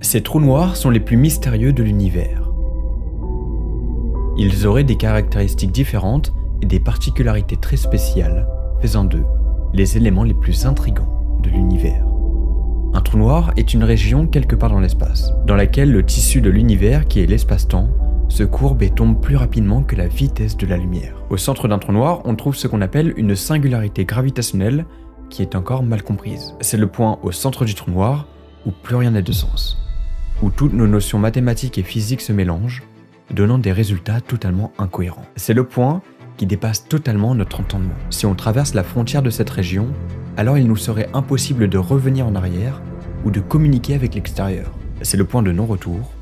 Ces 0.00 0.22
trous 0.22 0.40
noirs 0.40 0.76
sont 0.76 0.90
les 0.90 1.00
plus 1.00 1.16
mystérieux 1.16 1.72
de 1.72 1.82
l'univers. 1.82 2.50
Ils 4.36 4.64
auraient 4.66 4.84
des 4.84 4.96
caractéristiques 4.96 5.72
différentes 5.72 6.32
et 6.62 6.66
des 6.66 6.78
particularités 6.78 7.56
très 7.56 7.76
spéciales, 7.76 8.46
faisant 8.80 9.04
d'eux 9.04 9.24
les 9.74 9.96
éléments 9.96 10.22
les 10.22 10.34
plus 10.34 10.66
intrigants 10.66 11.40
de 11.42 11.50
l'univers. 11.50 12.06
Un 12.94 13.00
trou 13.00 13.18
noir 13.18 13.52
est 13.56 13.74
une 13.74 13.82
région 13.82 14.28
quelque 14.28 14.54
part 14.54 14.70
dans 14.70 14.80
l'espace, 14.80 15.32
dans 15.46 15.56
laquelle 15.56 15.90
le 15.90 16.04
tissu 16.04 16.40
de 16.40 16.48
l'univers, 16.48 17.06
qui 17.06 17.20
est 17.20 17.26
l'espace-temps, 17.26 17.88
se 18.28 18.44
courbe 18.44 18.82
et 18.82 18.90
tombe 18.90 19.20
plus 19.20 19.36
rapidement 19.36 19.82
que 19.82 19.96
la 19.96 20.06
vitesse 20.06 20.56
de 20.56 20.66
la 20.66 20.76
lumière. 20.76 21.14
Au 21.28 21.36
centre 21.36 21.66
d'un 21.66 21.78
trou 21.78 21.92
noir, 21.92 22.22
on 22.24 22.36
trouve 22.36 22.54
ce 22.54 22.68
qu'on 22.68 22.82
appelle 22.82 23.14
une 23.16 23.34
singularité 23.34 24.04
gravitationnelle 24.04 24.86
qui 25.28 25.42
est 25.42 25.56
encore 25.56 25.82
mal 25.82 26.02
comprise. 26.02 26.54
C'est 26.60 26.76
le 26.76 26.86
point 26.86 27.18
au 27.22 27.32
centre 27.32 27.64
du 27.64 27.74
trou 27.74 27.90
noir 27.90 28.26
où 28.64 28.70
plus 28.70 28.96
rien 28.96 29.10
n'a 29.10 29.22
de 29.22 29.32
sens, 29.32 29.78
où 30.42 30.50
toutes 30.50 30.72
nos 30.72 30.86
notions 30.86 31.18
mathématiques 31.18 31.78
et 31.78 31.82
physiques 31.82 32.20
se 32.20 32.32
mélangent, 32.32 32.82
donnant 33.32 33.58
des 33.58 33.72
résultats 33.72 34.20
totalement 34.20 34.72
incohérents. 34.78 35.26
C'est 35.36 35.54
le 35.54 35.64
point 35.64 36.02
qui 36.36 36.46
dépasse 36.46 36.88
totalement 36.88 37.34
notre 37.34 37.60
entendement. 37.60 37.94
Si 38.10 38.24
on 38.24 38.34
traverse 38.34 38.74
la 38.74 38.84
frontière 38.84 39.22
de 39.22 39.30
cette 39.30 39.50
région, 39.50 39.88
alors 40.36 40.56
il 40.56 40.66
nous 40.66 40.76
serait 40.76 41.08
impossible 41.12 41.68
de 41.68 41.78
revenir 41.78 42.26
en 42.26 42.34
arrière 42.34 42.80
ou 43.24 43.30
de 43.30 43.40
communiquer 43.40 43.94
avec 43.94 44.14
l'extérieur. 44.14 44.70
C'est 45.02 45.16
le 45.16 45.24
point 45.24 45.42
de 45.42 45.52
non-retour 45.52 46.12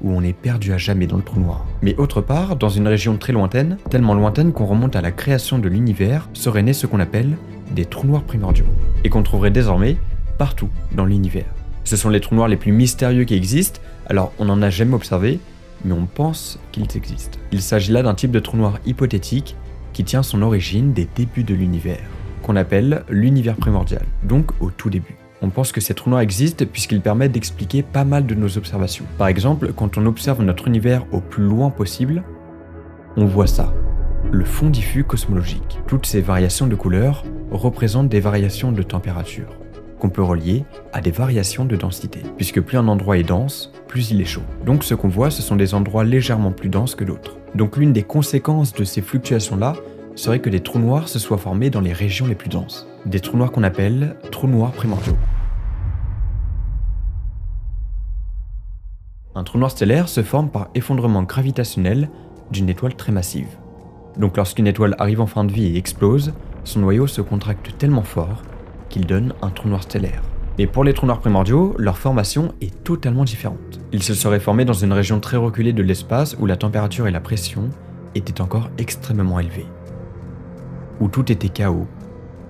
où 0.00 0.12
on 0.12 0.22
est 0.22 0.32
perdu 0.32 0.72
à 0.72 0.78
jamais 0.78 1.06
dans 1.06 1.16
le 1.16 1.22
trou 1.22 1.40
noir. 1.40 1.66
Mais 1.82 1.96
autre 1.96 2.20
part, 2.20 2.56
dans 2.56 2.68
une 2.68 2.86
région 2.86 3.16
très 3.16 3.32
lointaine, 3.32 3.78
tellement 3.90 4.14
lointaine 4.14 4.52
qu'on 4.52 4.66
remonte 4.66 4.96
à 4.96 5.00
la 5.00 5.10
création 5.10 5.58
de 5.58 5.68
l'univers, 5.68 6.28
serait 6.34 6.62
né 6.62 6.72
ce 6.72 6.86
qu'on 6.86 7.00
appelle 7.00 7.36
des 7.72 7.84
trous 7.84 8.06
noirs 8.06 8.22
primordiaux, 8.22 8.64
et 9.04 9.08
qu'on 9.08 9.22
trouverait 9.22 9.50
désormais 9.50 9.96
partout 10.38 10.70
dans 10.92 11.04
l'univers. 11.04 11.57
Ce 11.88 11.96
sont 11.96 12.10
les 12.10 12.20
trous 12.20 12.34
noirs 12.34 12.48
les 12.48 12.58
plus 12.58 12.70
mystérieux 12.70 13.24
qui 13.24 13.32
existent, 13.32 13.80
alors 14.08 14.30
on 14.38 14.44
n'en 14.44 14.60
a 14.60 14.68
jamais 14.68 14.92
observé, 14.92 15.40
mais 15.86 15.94
on 15.94 16.04
pense 16.04 16.58
qu'ils 16.70 16.94
existent. 16.94 17.38
Il 17.50 17.62
s'agit 17.62 17.92
là 17.92 18.02
d'un 18.02 18.14
type 18.14 18.30
de 18.30 18.40
trou 18.40 18.58
noir 18.58 18.78
hypothétique 18.84 19.56
qui 19.94 20.04
tient 20.04 20.22
son 20.22 20.42
origine 20.42 20.92
des 20.92 21.08
débuts 21.16 21.44
de 21.44 21.54
l'univers, 21.54 22.04
qu'on 22.42 22.56
appelle 22.56 23.04
l'univers 23.08 23.56
primordial, 23.56 24.04
donc 24.22 24.50
au 24.60 24.70
tout 24.70 24.90
début. 24.90 25.16
On 25.40 25.48
pense 25.48 25.72
que 25.72 25.80
ces 25.80 25.94
trous 25.94 26.10
noirs 26.10 26.20
existent 26.20 26.66
puisqu'ils 26.70 27.00
permettent 27.00 27.32
d'expliquer 27.32 27.82
pas 27.82 28.04
mal 28.04 28.26
de 28.26 28.34
nos 28.34 28.58
observations. 28.58 29.06
Par 29.16 29.28
exemple, 29.28 29.72
quand 29.72 29.96
on 29.96 30.04
observe 30.04 30.42
notre 30.42 30.68
univers 30.68 31.06
au 31.10 31.20
plus 31.20 31.44
loin 31.44 31.70
possible, 31.70 32.22
on 33.16 33.24
voit 33.24 33.46
ça, 33.46 33.72
le 34.30 34.44
fond 34.44 34.68
diffus 34.68 35.04
cosmologique. 35.04 35.80
Toutes 35.86 36.04
ces 36.04 36.20
variations 36.20 36.66
de 36.66 36.74
couleurs 36.74 37.24
représentent 37.50 38.10
des 38.10 38.20
variations 38.20 38.72
de 38.72 38.82
température, 38.82 39.56
qu'on 39.98 40.08
peut 40.08 40.22
relier 40.22 40.64
à 40.92 41.00
des 41.00 41.10
variations 41.10 41.64
de 41.64 41.76
densité, 41.76 42.20
puisque 42.36 42.60
plus 42.60 42.78
un 42.78 42.88
endroit 42.88 43.18
est 43.18 43.22
dense, 43.22 43.72
plus 43.86 44.10
il 44.10 44.20
est 44.20 44.26
chaud. 44.26 44.42
Donc 44.64 44.84
ce 44.84 44.94
qu'on 44.94 45.08
voit, 45.08 45.30
ce 45.30 45.42
sont 45.42 45.56
des 45.56 45.74
endroits 45.74 46.04
légèrement 46.04 46.52
plus 46.52 46.68
denses 46.68 46.94
que 46.94 47.04
d'autres. 47.04 47.36
Donc 47.54 47.76
l'une 47.76 47.92
des 47.92 48.02
conséquences 48.02 48.72
de 48.72 48.84
ces 48.84 49.02
fluctuations-là 49.02 49.74
serait 50.14 50.40
que 50.40 50.50
des 50.50 50.60
trous 50.60 50.78
noirs 50.78 51.08
se 51.08 51.18
soient 51.18 51.38
formés 51.38 51.70
dans 51.70 51.80
les 51.80 51.92
régions 51.92 52.26
les 52.26 52.34
plus 52.34 52.48
denses. 52.48 52.86
Des 53.06 53.20
trous 53.20 53.36
noirs 53.36 53.52
qu'on 53.52 53.62
appelle 53.62 54.16
trous 54.30 54.48
noirs 54.48 54.72
primordiaux. 54.72 55.16
Un 59.34 59.44
trou 59.44 59.58
noir 59.58 59.70
stellaire 59.70 60.08
se 60.08 60.22
forme 60.22 60.50
par 60.50 60.68
effondrement 60.74 61.22
gravitationnel 61.22 62.08
d'une 62.50 62.68
étoile 62.68 62.96
très 62.96 63.12
massive. 63.12 63.46
Donc 64.16 64.36
lorsqu'une 64.36 64.66
étoile 64.66 64.96
arrive 64.98 65.20
en 65.20 65.26
fin 65.26 65.44
de 65.44 65.52
vie 65.52 65.66
et 65.66 65.76
explose, 65.76 66.32
son 66.64 66.80
noyau 66.80 67.06
se 67.06 67.20
contracte 67.20 67.78
tellement 67.78 68.02
fort 68.02 68.42
qu'il 68.88 69.06
donne 69.06 69.34
un 69.42 69.50
trou 69.50 69.68
noir 69.68 69.82
stellaire. 69.82 70.22
Mais 70.58 70.66
pour 70.66 70.82
les 70.82 70.92
trous 70.92 71.06
noirs 71.06 71.20
primordiaux, 71.20 71.74
leur 71.78 71.98
formation 71.98 72.52
est 72.60 72.82
totalement 72.82 73.24
différente. 73.24 73.80
Ils 73.92 74.02
se 74.02 74.14
seraient 74.14 74.40
formés 74.40 74.64
dans 74.64 74.72
une 74.72 74.92
région 74.92 75.20
très 75.20 75.36
reculée 75.36 75.72
de 75.72 75.82
l'espace 75.82 76.36
où 76.40 76.46
la 76.46 76.56
température 76.56 77.06
et 77.06 77.12
la 77.12 77.20
pression 77.20 77.70
étaient 78.16 78.40
encore 78.40 78.70
extrêmement 78.76 79.38
élevées. 79.38 79.66
Où 81.00 81.08
tout 81.08 81.30
était 81.30 81.48
chaos 81.48 81.86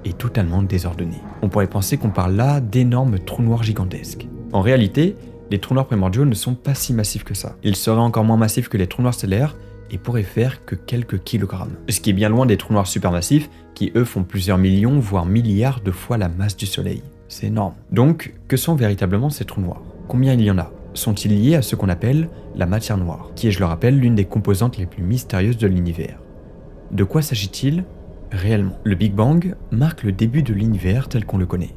et 0.05 0.15
totalement 0.15 0.63
désordonné. 0.63 1.21
On 1.43 1.49
pourrait 1.49 1.67
penser 1.67 1.99
qu'on 1.99 2.11
parle 2.11 2.35
là 2.35 2.61
d'énormes 2.61 3.19
trous 3.19 3.43
noirs 3.43 3.63
gigantesques. 3.63 4.27
En 4.53 4.63
réalité, 4.63 5.17
les 5.51 5.59
trous 5.59 5.75
noirs 5.75 5.87
primordiaux 5.87 6.25
ne 6.25 6.35
sont 6.35 6.55
pas 6.55 6.75
si 6.75 6.95
massifs 6.95 7.25
que 7.25 7.35
ça. 7.35 7.57
Ils 7.63 7.77
seraient 7.77 8.01
encore 8.01 8.25
moins 8.25 8.37
massifs 8.37 8.69
que 8.69 8.79
les 8.79 8.87
trous 8.87 9.03
noirs 9.03 9.15
stellaires 9.15 9.55
et 9.91 9.99
pourraient 9.99 10.23
faire 10.23 10.65
que 10.65 10.75
quelques 10.75 11.23
kilogrammes. 11.23 11.77
Ce 11.89 12.01
qui 12.01 12.11
est 12.11 12.15
bien 12.15 12.29
loin 12.29 12.47
des 12.47 12.57
trous 12.57 12.73
noirs 12.73 12.87
supermassifs 12.87 13.49
qui 13.75 13.93
eux 13.95 14.05
font 14.05 14.25
plusieurs 14.25 14.59
millions 14.59 14.99
voire 14.99 15.27
milliards 15.27 15.81
de 15.81 15.91
fois 15.91 16.19
la 16.19 16.29
masse 16.29 16.57
du 16.57 16.67
Soleil. 16.67 17.03
C'est 17.29 17.47
énorme. 17.47 17.75
Donc, 17.93 18.35
que 18.49 18.57
sont 18.57 18.75
véritablement 18.75 19.31
ces 19.31 19.45
trous 19.45 19.61
noirs? 19.61 19.83
Combien 20.09 20.35
il 20.35 20.43
y 20.43 20.51
en 20.51 20.59
a? 20.59 20.73
Sont-ils 20.95 21.31
liés 21.31 21.55
à 21.55 21.63
ce 21.63 21.77
qu'on 21.77 21.89
appelle 21.89 22.29
la 22.57 22.67
matière 22.67 22.97
noire, 22.97 23.31
qui 23.37 23.47
est, 23.49 23.51
je 23.51 23.61
le 23.61 23.67
rappelle, 23.67 23.99
l'une 23.99 24.15
des 24.15 24.25
composantes 24.25 24.79
les 24.79 24.87
plus 24.87 25.03
mystérieuses 25.03 25.59
de 25.59 25.67
l'univers? 25.67 26.19
De 26.91 27.05
quoi 27.05 27.23
s'agit-il 27.23 27.85
réellement? 28.33 28.79
Le 28.83 28.95
Big 28.95 29.13
Bang 29.13 29.55
marque 29.71 30.03
le 30.03 30.13
début 30.13 30.43
de 30.43 30.55
l'univers 30.55 31.09
tel 31.09 31.25
qu'on 31.25 31.39
le 31.39 31.47
connaît. 31.47 31.75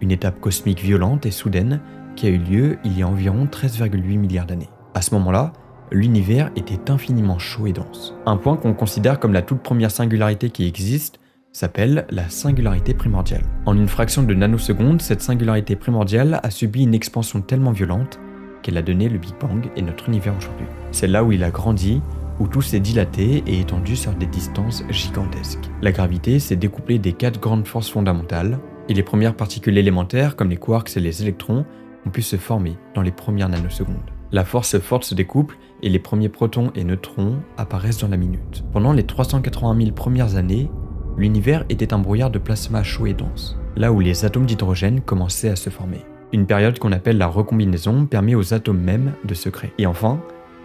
Une 0.00 0.10
étape 0.10 0.40
cosmique 0.40 0.80
violente 0.80 1.26
et 1.26 1.30
soudaine 1.30 1.80
qui 2.16 2.26
a 2.26 2.30
eu 2.30 2.38
lieu 2.38 2.78
il 2.84 2.98
y 2.98 3.02
a 3.02 3.08
environ 3.08 3.44
13,8 3.44 4.18
milliards 4.18 4.46
d'années. 4.46 4.68
À 4.94 5.02
ce 5.02 5.14
moment-là, 5.14 5.52
l'univers 5.92 6.50
était 6.56 6.90
infiniment 6.90 7.38
chaud 7.38 7.66
et 7.66 7.72
dense. 7.72 8.14
Un 8.26 8.36
point 8.36 8.56
qu'on 8.56 8.74
considère 8.74 9.20
comme 9.20 9.32
la 9.32 9.42
toute 9.42 9.60
première 9.60 9.90
singularité 9.90 10.50
qui 10.50 10.66
existe 10.66 11.20
s'appelle 11.52 12.06
la 12.10 12.28
singularité 12.28 12.94
primordiale. 12.94 13.42
En 13.66 13.76
une 13.76 13.88
fraction 13.88 14.22
de 14.22 14.34
nanoseconde, 14.34 15.02
cette 15.02 15.22
singularité 15.22 15.74
primordiale 15.76 16.40
a 16.42 16.50
subi 16.50 16.84
une 16.84 16.94
expansion 16.94 17.40
tellement 17.40 17.72
violente 17.72 18.20
qu'elle 18.62 18.76
a 18.76 18.82
donné 18.82 19.08
le 19.08 19.18
Big 19.18 19.34
Bang 19.40 19.68
et 19.76 19.82
notre 19.82 20.08
univers 20.08 20.36
aujourd'hui. 20.36 20.66
C'est 20.92 21.06
là 21.06 21.24
où 21.24 21.32
il 21.32 21.42
a 21.42 21.50
grandi, 21.50 22.00
où 22.38 22.46
tout 22.46 22.62
s'est 22.62 22.80
dilaté 22.80 23.42
et 23.46 23.60
étendu 23.60 23.96
sur 23.96 24.12
des 24.12 24.26
distances 24.26 24.84
gigantesques. 24.90 25.70
La 25.82 25.92
gravité 25.92 26.38
s'est 26.38 26.56
découplée 26.56 26.98
des 26.98 27.12
quatre 27.12 27.40
grandes 27.40 27.66
forces 27.66 27.90
fondamentales, 27.90 28.58
et 28.88 28.94
les 28.94 29.02
premières 29.02 29.36
particules 29.36 29.78
élémentaires, 29.78 30.36
comme 30.36 30.50
les 30.50 30.56
quarks 30.56 30.96
et 30.96 31.00
les 31.00 31.22
électrons, 31.22 31.64
ont 32.06 32.10
pu 32.10 32.22
se 32.22 32.36
former 32.36 32.76
dans 32.94 33.02
les 33.02 33.12
premières 33.12 33.48
nanosecondes. 33.48 34.19
La 34.32 34.44
force 34.44 34.78
forte 34.78 35.02
se 35.02 35.16
découple 35.16 35.58
et 35.82 35.88
les 35.88 35.98
premiers 35.98 36.28
protons 36.28 36.70
et 36.76 36.84
neutrons 36.84 37.38
apparaissent 37.56 37.98
dans 37.98 38.08
la 38.08 38.16
minute. 38.16 38.62
Pendant 38.72 38.92
les 38.92 39.02
380 39.02 39.76
000 39.76 39.90
premières 39.90 40.36
années, 40.36 40.70
l'univers 41.16 41.64
était 41.68 41.92
un 41.92 41.98
brouillard 41.98 42.30
de 42.30 42.38
plasma 42.38 42.84
chaud 42.84 43.06
et 43.06 43.12
dense, 43.12 43.58
là 43.76 43.92
où 43.92 43.98
les 43.98 44.24
atomes 44.24 44.46
d'hydrogène 44.46 45.00
commençaient 45.00 45.48
à 45.48 45.56
se 45.56 45.68
former. 45.68 46.04
Une 46.32 46.46
période 46.46 46.78
qu'on 46.78 46.92
appelle 46.92 47.18
la 47.18 47.26
recombinaison 47.26 48.06
permet 48.06 48.36
aux 48.36 48.54
atomes 48.54 48.80
mêmes 48.80 49.14
de 49.24 49.34
se 49.34 49.48
créer. 49.48 49.72
Et 49.78 49.86
enfin, 49.86 50.20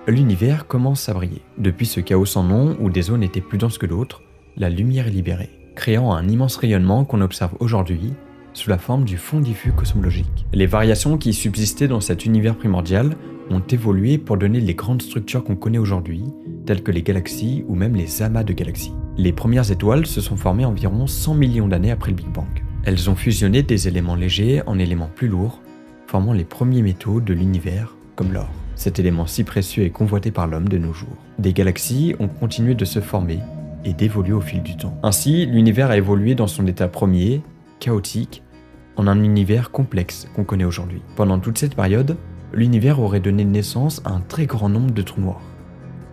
l'univers 0.07 0.67
commence 0.67 1.09
à 1.09 1.15
briller. 1.15 1.41
Depuis 1.57 1.87
ce 1.87 2.01
chaos 2.01 2.25
sans 2.25 2.43
nom 2.43 2.77
où 2.79 2.91
des 2.91 3.01
zones 3.01 3.23
étaient 3.23 3.41
plus 3.41 3.57
denses 3.57 3.79
que 3.79 3.87
d'autres, 3.87 4.21
la 4.57 4.69
lumière 4.69 5.07
est 5.07 5.11
libérée, 5.11 5.49
créant 5.75 6.13
un 6.13 6.27
immense 6.27 6.57
rayonnement 6.57 7.03
qu'on 7.03 7.21
observe 7.21 7.55
aujourd'hui 7.59 8.13
sous 8.53 8.69
la 8.69 8.77
forme 8.77 9.05
du 9.05 9.17
fond 9.17 9.39
diffus 9.39 9.71
cosmologique. 9.71 10.45
Les 10.53 10.67
variations 10.67 11.17
qui 11.17 11.33
subsistaient 11.33 11.87
dans 11.87 11.99
cet 11.99 12.25
univers 12.25 12.55
primordial 12.55 13.15
ont 13.49 13.61
évolué 13.61 14.17
pour 14.17 14.37
donner 14.37 14.59
les 14.59 14.73
grandes 14.73 15.01
structures 15.01 15.43
qu'on 15.43 15.55
connaît 15.55 15.77
aujourd'hui, 15.77 16.23
telles 16.65 16.83
que 16.83 16.91
les 16.91 17.03
galaxies 17.03 17.63
ou 17.67 17.75
même 17.75 17.95
les 17.95 18.21
amas 18.21 18.43
de 18.43 18.53
galaxies. 18.53 18.93
Les 19.17 19.33
premières 19.33 19.71
étoiles 19.71 20.05
se 20.05 20.21
sont 20.21 20.35
formées 20.35 20.65
environ 20.65 21.07
100 21.07 21.35
millions 21.35 21.67
d'années 21.67 21.91
après 21.91 22.11
le 22.11 22.17
Big 22.17 22.31
Bang. 22.31 22.45
Elles 22.83 23.09
ont 23.09 23.15
fusionné 23.15 23.63
des 23.63 23.87
éléments 23.87 24.15
légers 24.15 24.61
en 24.65 24.77
éléments 24.77 25.09
plus 25.13 25.27
lourds, 25.27 25.61
formant 26.07 26.33
les 26.33 26.43
premiers 26.43 26.81
métaux 26.81 27.21
de 27.21 27.33
l'univers, 27.33 27.95
comme 28.15 28.31
l'or. 28.31 28.49
Cet 28.75 28.99
élément 28.99 29.25
si 29.25 29.43
précieux 29.43 29.85
est 29.85 29.89
convoité 29.89 30.31
par 30.31 30.47
l'homme 30.47 30.67
de 30.67 30.77
nos 30.77 30.93
jours. 30.93 31.17
Des 31.39 31.53
galaxies 31.53 32.15
ont 32.19 32.27
continué 32.27 32.75
de 32.75 32.85
se 32.85 32.99
former 32.99 33.39
et 33.85 33.93
d'évoluer 33.93 34.33
au 34.33 34.41
fil 34.41 34.61
du 34.63 34.75
temps. 34.75 34.97
Ainsi, 35.03 35.45
l'univers 35.45 35.89
a 35.89 35.97
évolué 35.97 36.35
dans 36.35 36.47
son 36.47 36.67
état 36.67 36.87
premier, 36.87 37.41
chaotique, 37.79 38.43
en 38.97 39.07
un 39.07 39.23
univers 39.23 39.71
complexe 39.71 40.27
qu'on 40.35 40.43
connaît 40.43 40.65
aujourd'hui. 40.65 41.01
Pendant 41.15 41.39
toute 41.39 41.57
cette 41.57 41.75
période, 41.75 42.17
l'univers 42.53 42.99
aurait 42.99 43.19
donné 43.19 43.45
naissance 43.45 44.01
à 44.05 44.11
un 44.11 44.21
très 44.21 44.45
grand 44.45 44.69
nombre 44.69 44.91
de 44.91 45.01
trous 45.01 45.21
noirs. 45.21 45.41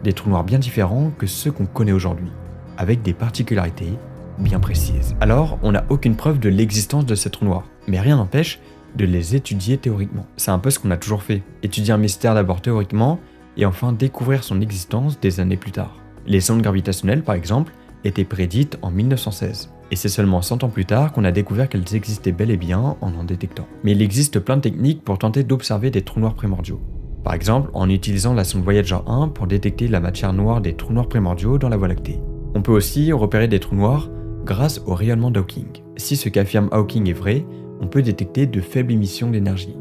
Des 0.05 0.13
trous 0.13 0.31
noirs 0.31 0.45
bien 0.45 0.59
différents 0.59 1.13
que 1.19 1.27
ceux 1.27 1.53
qu'on 1.53 1.67
connaît 1.67 1.93
aujourd'hui, 1.93 2.31
avec 2.77 3.03
des 3.03 3.15
particularités 3.15 3.93
bien 4.39 4.61
précises. 4.61 5.15
Alors, 5.21 5.59
on 5.63 5.73
n'a 5.73 5.85
aucune 5.89 6.17
preuve 6.17 6.39
de 6.39 6.49
l'existence 6.49 7.07
de 7.07 7.15
ces 7.15 7.31
trous 7.31 7.45
noirs, 7.45 7.65
mais 7.87 8.01
rien 8.01 8.17
n'empêche 8.17 8.61
de 8.97 9.05
les 9.05 9.37
étudier 9.37 9.79
théoriquement. 9.79 10.27
C'est 10.37 10.51
un 10.51 10.59
peu 10.59 10.71
ce 10.71 10.79
qu'on 10.79 10.91
a 10.91 10.97
toujours 10.97 11.23
fait, 11.23 11.43
étudier 11.63 11.93
un 11.93 11.99
mystère 11.99 12.35
d'abord 12.35 12.61
théoriquement, 12.61 13.21
et 13.57 13.67
enfin 13.67 13.93
découvrir 13.93 14.45
son 14.45 14.61
existence 14.61 15.21
des 15.21 15.41
années 15.41 15.57
plus 15.57 15.73
tard. 15.73 15.97
Les 16.27 16.51
ondes 16.51 16.63
gravitationnelles, 16.63 17.23
par 17.23 17.35
exemple, 17.35 17.73
étaient 18.05 18.25
prédites 18.25 18.79
en 18.83 18.91
1916 18.91 19.71
et 19.93 19.97
c'est 19.97 20.09
seulement 20.09 20.41
100 20.41 20.65
ans 20.65 20.71
plus 20.71 20.87
tard 20.87 21.13
qu'on 21.13 21.23
a 21.23 21.33
découvert 21.33 21.69
qu'elles 21.69 21.95
existaient 21.95 22.33
bel 22.33 22.51
et 22.51 22.57
bien 22.57 22.97
en 23.03 23.13
en 23.13 23.25
détectant. 23.25 23.67
Mais 23.85 23.93
il 23.93 24.01
existe 24.01 24.41
plein 24.41 24.57
de 24.57 24.63
techniques 24.63 25.05
pour 25.05 25.19
tenter 25.19 25.45
d'observer 25.45 25.91
des 25.91 26.01
trous 26.01 26.19
noirs 26.19 26.35
primordiaux. 26.35 26.81
Par 27.23 27.35
exemple, 27.35 27.71
en 27.75 27.91
utilisant 27.91 28.33
la 28.33 28.45
sonde 28.45 28.65
Voyager 28.65 28.97
1 29.07 29.29
pour 29.29 29.47
détecter 29.47 29.89
la 29.89 30.01
matière 30.01 30.33
noire 30.33 30.63
des 30.63 30.73
trous 30.73 30.95
noirs 30.95 31.09
primordiaux 31.09 31.59
dans 31.59 31.69
la 31.69 31.77
Voie 31.77 31.89
lactée. 31.89 32.19
On 32.55 32.63
peut 32.63 32.73
aussi 32.73 33.13
repérer 33.13 33.49
des 33.49 33.61
trous 33.61 33.77
noirs 33.77 34.09
grâce 34.47 34.81
au 34.87 34.95
rayonnement 34.95 35.31
d'Hawking. 35.31 35.67
Si 35.99 36.17
ce 36.17 36.31
qu'affirme 36.31 36.71
Hawking 36.73 37.11
est 37.11 37.13
vrai, 37.13 37.45
on 37.83 37.87
peut 37.87 38.03
détecter 38.03 38.47
de 38.47 38.61
faibles 38.63 38.93
émissions 38.93 39.31
d'énergie. 39.31 39.77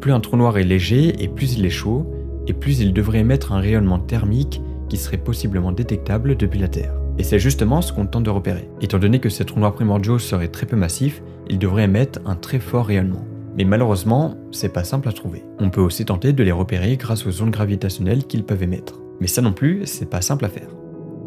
Plus 0.00 0.12
un 0.12 0.20
trou 0.20 0.36
noir 0.36 0.58
est 0.58 0.64
léger 0.64 1.22
et 1.22 1.28
plus 1.28 1.56
il 1.56 1.64
est 1.64 1.70
chaud, 1.70 2.10
et 2.48 2.52
plus 2.52 2.80
il 2.80 2.92
devrait 2.92 3.20
émettre 3.20 3.52
un 3.52 3.60
rayonnement 3.60 4.00
thermique 4.00 4.60
qui 4.88 4.96
serait 4.96 5.16
possiblement 5.16 5.70
détectable 5.70 6.36
depuis 6.36 6.58
la 6.58 6.66
Terre. 6.66 7.01
Et 7.18 7.24
c'est 7.24 7.38
justement 7.38 7.82
ce 7.82 7.92
qu'on 7.92 8.06
tente 8.06 8.24
de 8.24 8.30
repérer. 8.30 8.68
Étant 8.80 8.98
donné 8.98 9.20
que 9.20 9.28
ces 9.28 9.44
trous 9.44 9.60
noirs 9.60 9.74
primordiaux 9.74 10.18
seraient 10.18 10.48
très 10.48 10.66
peu 10.66 10.76
massifs, 10.76 11.22
ils 11.48 11.58
devraient 11.58 11.84
émettre 11.84 12.20
un 12.24 12.36
très 12.36 12.58
fort 12.58 12.86
rayonnement. 12.86 13.24
Mais 13.56 13.64
malheureusement, 13.64 14.34
c'est 14.50 14.72
pas 14.72 14.84
simple 14.84 15.08
à 15.08 15.12
trouver. 15.12 15.44
On 15.58 15.68
peut 15.68 15.82
aussi 15.82 16.06
tenter 16.06 16.32
de 16.32 16.42
les 16.42 16.52
repérer 16.52 16.96
grâce 16.96 17.26
aux 17.26 17.42
ondes 17.42 17.50
gravitationnelles 17.50 18.24
qu'ils 18.24 18.44
peuvent 18.44 18.62
émettre. 18.62 19.00
Mais 19.20 19.26
ça 19.26 19.42
non 19.42 19.52
plus, 19.52 19.82
c'est 19.84 20.08
pas 20.08 20.22
simple 20.22 20.46
à 20.46 20.48
faire. 20.48 20.68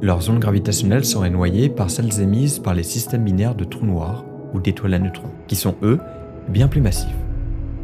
Leurs 0.01 0.29
ondes 0.29 0.39
gravitationnelles 0.39 1.05
seraient 1.05 1.29
noyées 1.29 1.69
par 1.69 1.89
celles 1.89 2.19
émises 2.19 2.59
par 2.59 2.73
les 2.73 2.83
systèmes 2.83 3.23
binaires 3.23 3.55
de 3.55 3.63
trous 3.63 3.85
noirs 3.85 4.25
ou 4.53 4.59
d'étoiles 4.59 4.95
à 4.95 4.99
neutrons, 4.99 5.31
qui 5.47 5.55
sont 5.55 5.75
eux 5.83 5.99
bien 6.49 6.67
plus 6.67 6.81
massifs. 6.81 7.15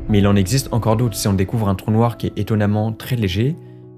Mais 0.10 0.20
il 0.20 0.28
en 0.28 0.36
existe 0.36 0.74
encore 0.74 0.98
d'autres 0.98 1.16
si 1.16 1.28
on 1.28 1.34
découvre 1.34 1.70
un 1.70 1.76
trou 1.76 1.92
noir 1.92 2.18
qui 2.18 2.28
est 2.28 2.38
étonnamment 2.38 2.92
très 2.92 3.16
léger, 3.16 3.56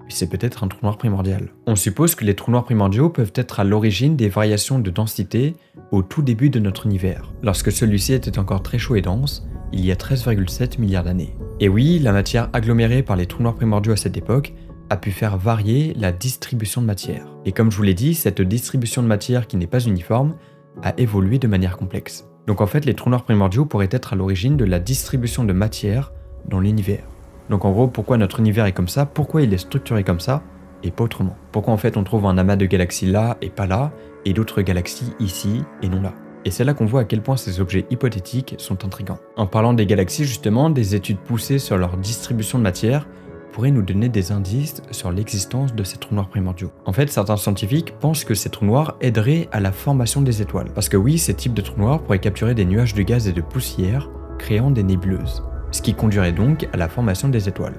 c'est 0.09 0.29
peut-être 0.29 0.63
un 0.63 0.67
trou 0.67 0.79
noir 0.83 0.97
primordial. 0.97 1.49
On 1.67 1.75
suppose 1.75 2.15
que 2.15 2.25
les 2.25 2.35
trous 2.35 2.51
noirs 2.51 2.63
primordiaux 2.63 3.09
peuvent 3.09 3.33
être 3.35 3.59
à 3.59 3.63
l'origine 3.63 4.15
des 4.15 4.29
variations 4.29 4.79
de 4.79 4.91
densité 4.91 5.55
au 5.91 6.01
tout 6.01 6.21
début 6.21 6.49
de 6.49 6.59
notre 6.59 6.85
univers, 6.85 7.33
lorsque 7.41 7.71
celui-ci 7.71 8.13
était 8.13 8.39
encore 8.39 8.63
très 8.63 8.77
chaud 8.77 8.95
et 8.95 9.01
dense, 9.01 9.47
il 9.71 9.85
y 9.85 9.91
a 9.91 9.95
13,7 9.95 10.79
milliards 10.79 11.03
d'années. 11.03 11.35
Et 11.59 11.67
oui, 11.67 11.99
la 11.99 12.11
matière 12.11 12.49
agglomérée 12.53 13.03
par 13.03 13.15
les 13.15 13.25
trous 13.25 13.41
noirs 13.41 13.55
primordiaux 13.55 13.93
à 13.93 13.97
cette 13.97 14.17
époque 14.17 14.53
a 14.89 14.97
pu 14.97 15.11
faire 15.11 15.37
varier 15.37 15.93
la 15.97 16.11
distribution 16.11 16.81
de 16.81 16.87
matière. 16.87 17.25
Et 17.45 17.51
comme 17.51 17.71
je 17.71 17.77
vous 17.77 17.83
l'ai 17.83 17.93
dit, 17.93 18.13
cette 18.13 18.41
distribution 18.41 19.01
de 19.01 19.07
matière 19.07 19.47
qui 19.47 19.57
n'est 19.57 19.67
pas 19.67 19.83
uniforme 19.83 20.35
a 20.83 20.93
évolué 20.99 21.39
de 21.39 21.47
manière 21.47 21.77
complexe. 21.77 22.25
Donc 22.47 22.61
en 22.61 22.67
fait, 22.67 22.85
les 22.85 22.93
trous 22.93 23.09
noirs 23.09 23.23
primordiaux 23.23 23.65
pourraient 23.65 23.89
être 23.91 24.13
à 24.13 24.15
l'origine 24.15 24.57
de 24.57 24.65
la 24.65 24.79
distribution 24.79 25.43
de 25.43 25.53
matière 25.53 26.11
dans 26.47 26.59
l'univers. 26.59 27.03
Donc 27.49 27.65
en 27.65 27.71
gros, 27.71 27.87
pourquoi 27.87 28.17
notre 28.17 28.39
univers 28.39 28.65
est 28.65 28.71
comme 28.71 28.87
ça, 28.87 29.05
pourquoi 29.05 29.41
il 29.41 29.53
est 29.53 29.57
structuré 29.57 30.03
comme 30.03 30.19
ça, 30.19 30.43
et 30.83 30.91
pas 30.91 31.03
autrement? 31.03 31.35
Pourquoi 31.51 31.73
en 31.73 31.77
fait 31.77 31.97
on 31.97 32.03
trouve 32.03 32.25
un 32.25 32.37
amas 32.37 32.55
de 32.55 32.65
galaxies 32.65 33.05
là 33.05 33.37
et 33.41 33.49
pas 33.49 33.67
là, 33.67 33.91
et 34.25 34.33
d'autres 34.33 34.61
galaxies 34.61 35.13
ici 35.19 35.63
et 35.81 35.89
non 35.89 36.01
là? 36.01 36.13
Et 36.45 36.51
c'est 36.51 36.65
là 36.65 36.73
qu'on 36.73 36.85
voit 36.85 37.01
à 37.01 37.05
quel 37.05 37.21
point 37.21 37.37
ces 37.37 37.61
objets 37.61 37.85
hypothétiques 37.89 38.55
sont 38.57 38.83
intrigants. 38.83 39.17
En 39.37 39.47
parlant 39.47 39.73
des 39.73 39.85
galaxies 39.85 40.25
justement, 40.25 40.69
des 40.69 40.95
études 40.95 41.19
poussées 41.19 41.59
sur 41.59 41.77
leur 41.77 41.95
distribution 41.97 42.57
de 42.57 42.63
matière 42.63 43.07
pourraient 43.53 43.71
nous 43.71 43.83
donner 43.83 44.09
des 44.09 44.31
indices 44.31 44.81
sur 44.91 45.11
l'existence 45.11 45.75
de 45.75 45.83
ces 45.83 45.97
trous 45.97 46.15
noirs 46.15 46.27
primordiaux. 46.27 46.71
En 46.85 46.91
fait, 46.91 47.09
certains 47.09 47.37
scientifiques 47.37 47.93
pensent 47.99 48.25
que 48.25 48.33
ces 48.33 48.49
trous 48.49 48.65
noirs 48.65 48.97
aideraient 48.99 49.47
à 49.51 49.59
la 49.59 49.71
formation 49.71 50.21
des 50.21 50.41
étoiles. 50.41 50.71
Parce 50.73 50.89
que 50.89 50.97
oui, 50.97 51.19
ces 51.19 51.35
types 51.35 51.53
de 51.53 51.61
trous 51.61 51.79
noirs 51.79 52.01
pourraient 52.01 52.19
capturer 52.19 52.55
des 52.55 52.65
nuages 52.65 52.95
de 52.95 53.03
gaz 53.03 53.27
et 53.27 53.31
de 53.31 53.41
poussière, 53.41 54.09
créant 54.39 54.71
des 54.71 54.83
nébuleuses 54.83 55.43
ce 55.73 55.81
qui 55.81 55.93
conduirait 55.93 56.31
donc 56.31 56.69
à 56.71 56.77
la 56.77 56.87
formation 56.87 57.27
des 57.27 57.49
étoiles. 57.49 57.75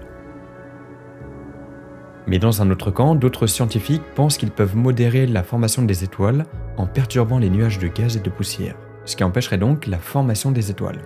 Mais 2.27 2.39
dans 2.39 2.61
un 2.61 2.71
autre 2.71 2.91
camp, 2.91 3.15
d'autres 3.15 3.47
scientifiques 3.47 4.03
pensent 4.15 4.37
qu'ils 4.37 4.51
peuvent 4.51 4.77
modérer 4.77 5.27
la 5.27 5.43
formation 5.43 5.83
des 5.83 6.05
étoiles 6.05 6.45
en 6.77 6.87
perturbant 6.87 7.39
les 7.39 7.51
nuages 7.51 7.79
de 7.79 7.89
gaz 7.89 8.17
et 8.17 8.21
de 8.21 8.31
poussière, 8.31 8.77
ce 9.05 9.15
qui 9.15 9.25
empêcherait 9.25 9.59
donc 9.59 9.87
la 9.87 9.99
formation 9.99 10.51
des 10.51 10.71
étoiles. 10.71 11.01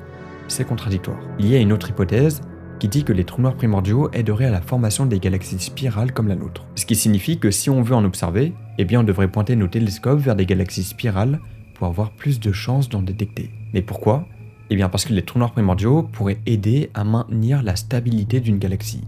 C'est 0.46 0.67
contradictoire. 0.67 1.20
Il 1.38 1.46
y 1.46 1.56
a 1.56 1.61
une 1.61 1.73
autre 1.73 1.90
hypothèse 1.90 2.40
qui 2.79 2.88
dit 2.88 3.05
que 3.05 3.12
les 3.12 3.25
trous 3.25 3.43
noirs 3.43 3.56
primordiaux 3.56 4.08
aideraient 4.12 4.46
à 4.46 4.50
la 4.50 4.61
formation 4.61 5.05
des 5.05 5.19
galaxies 5.19 5.58
spirales 5.58 6.12
comme 6.12 6.29
la 6.29 6.37
nôtre. 6.37 6.67
Ce 6.76 6.87
qui 6.87 6.94
signifie 6.94 7.38
que 7.38 7.50
si 7.50 7.69
on 7.69 7.82
veut 7.82 7.96
en 7.96 8.05
observer, 8.05 8.55
eh 8.79 8.85
bien 8.85 9.00
on 9.00 9.05
devrait 9.05 9.29
pointer 9.29 9.56
nos 9.56 9.67
télescopes 9.67 10.20
vers 10.20 10.37
des 10.37 10.46
galaxies 10.46 10.85
spirales 10.85 11.40
pour 11.75 11.88
avoir 11.88 12.12
plus 12.12 12.38
de 12.40 12.52
chances 12.52 12.88
d'en 12.88 13.02
détecter. 13.02 13.50
Mais 13.75 13.82
pourquoi? 13.82 14.26
Eh 14.70 14.76
bien 14.76 14.88
parce 14.88 15.04
que 15.04 15.12
les 15.12 15.22
trous 15.22 15.38
noirs 15.38 15.52
primordiaux 15.52 16.02
pourraient 16.02 16.40
aider 16.46 16.90
à 16.94 17.04
maintenir 17.04 17.62
la 17.62 17.76
stabilité 17.76 18.40
d'une 18.40 18.58
galaxie. 18.58 19.04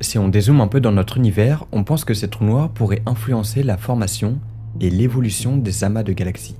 Si 0.00 0.18
on 0.18 0.28
dézoome 0.28 0.60
un 0.60 0.68
peu 0.68 0.80
dans 0.80 0.92
notre 0.92 1.16
univers, 1.16 1.64
on 1.72 1.82
pense 1.82 2.04
que 2.04 2.14
ces 2.14 2.28
trous 2.28 2.44
noirs 2.44 2.70
pourraient 2.70 3.02
influencer 3.06 3.62
la 3.62 3.76
formation 3.76 4.38
et 4.80 4.90
l'évolution 4.90 5.56
des 5.56 5.84
amas 5.84 6.02
de 6.02 6.12
galaxies. 6.12 6.56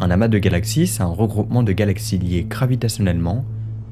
Un 0.00 0.10
amas 0.10 0.28
de 0.28 0.38
galaxies, 0.38 0.88
c'est 0.88 1.02
un 1.02 1.06
regroupement 1.06 1.62
de 1.62 1.72
galaxies 1.72 2.18
liées 2.18 2.44
gravitationnellement, 2.48 3.44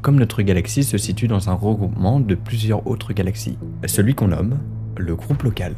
comme 0.02 0.16
notre 0.16 0.42
galaxie 0.42 0.82
se 0.82 0.98
situe 0.98 1.28
dans 1.28 1.48
un 1.48 1.54
regroupement 1.54 2.18
de 2.18 2.34
plusieurs 2.34 2.86
autres 2.86 3.12
galaxies, 3.12 3.58
celui 3.86 4.14
qu'on 4.14 4.28
nomme 4.28 4.58
le 4.96 5.14
groupe 5.14 5.44
local. 5.44 5.74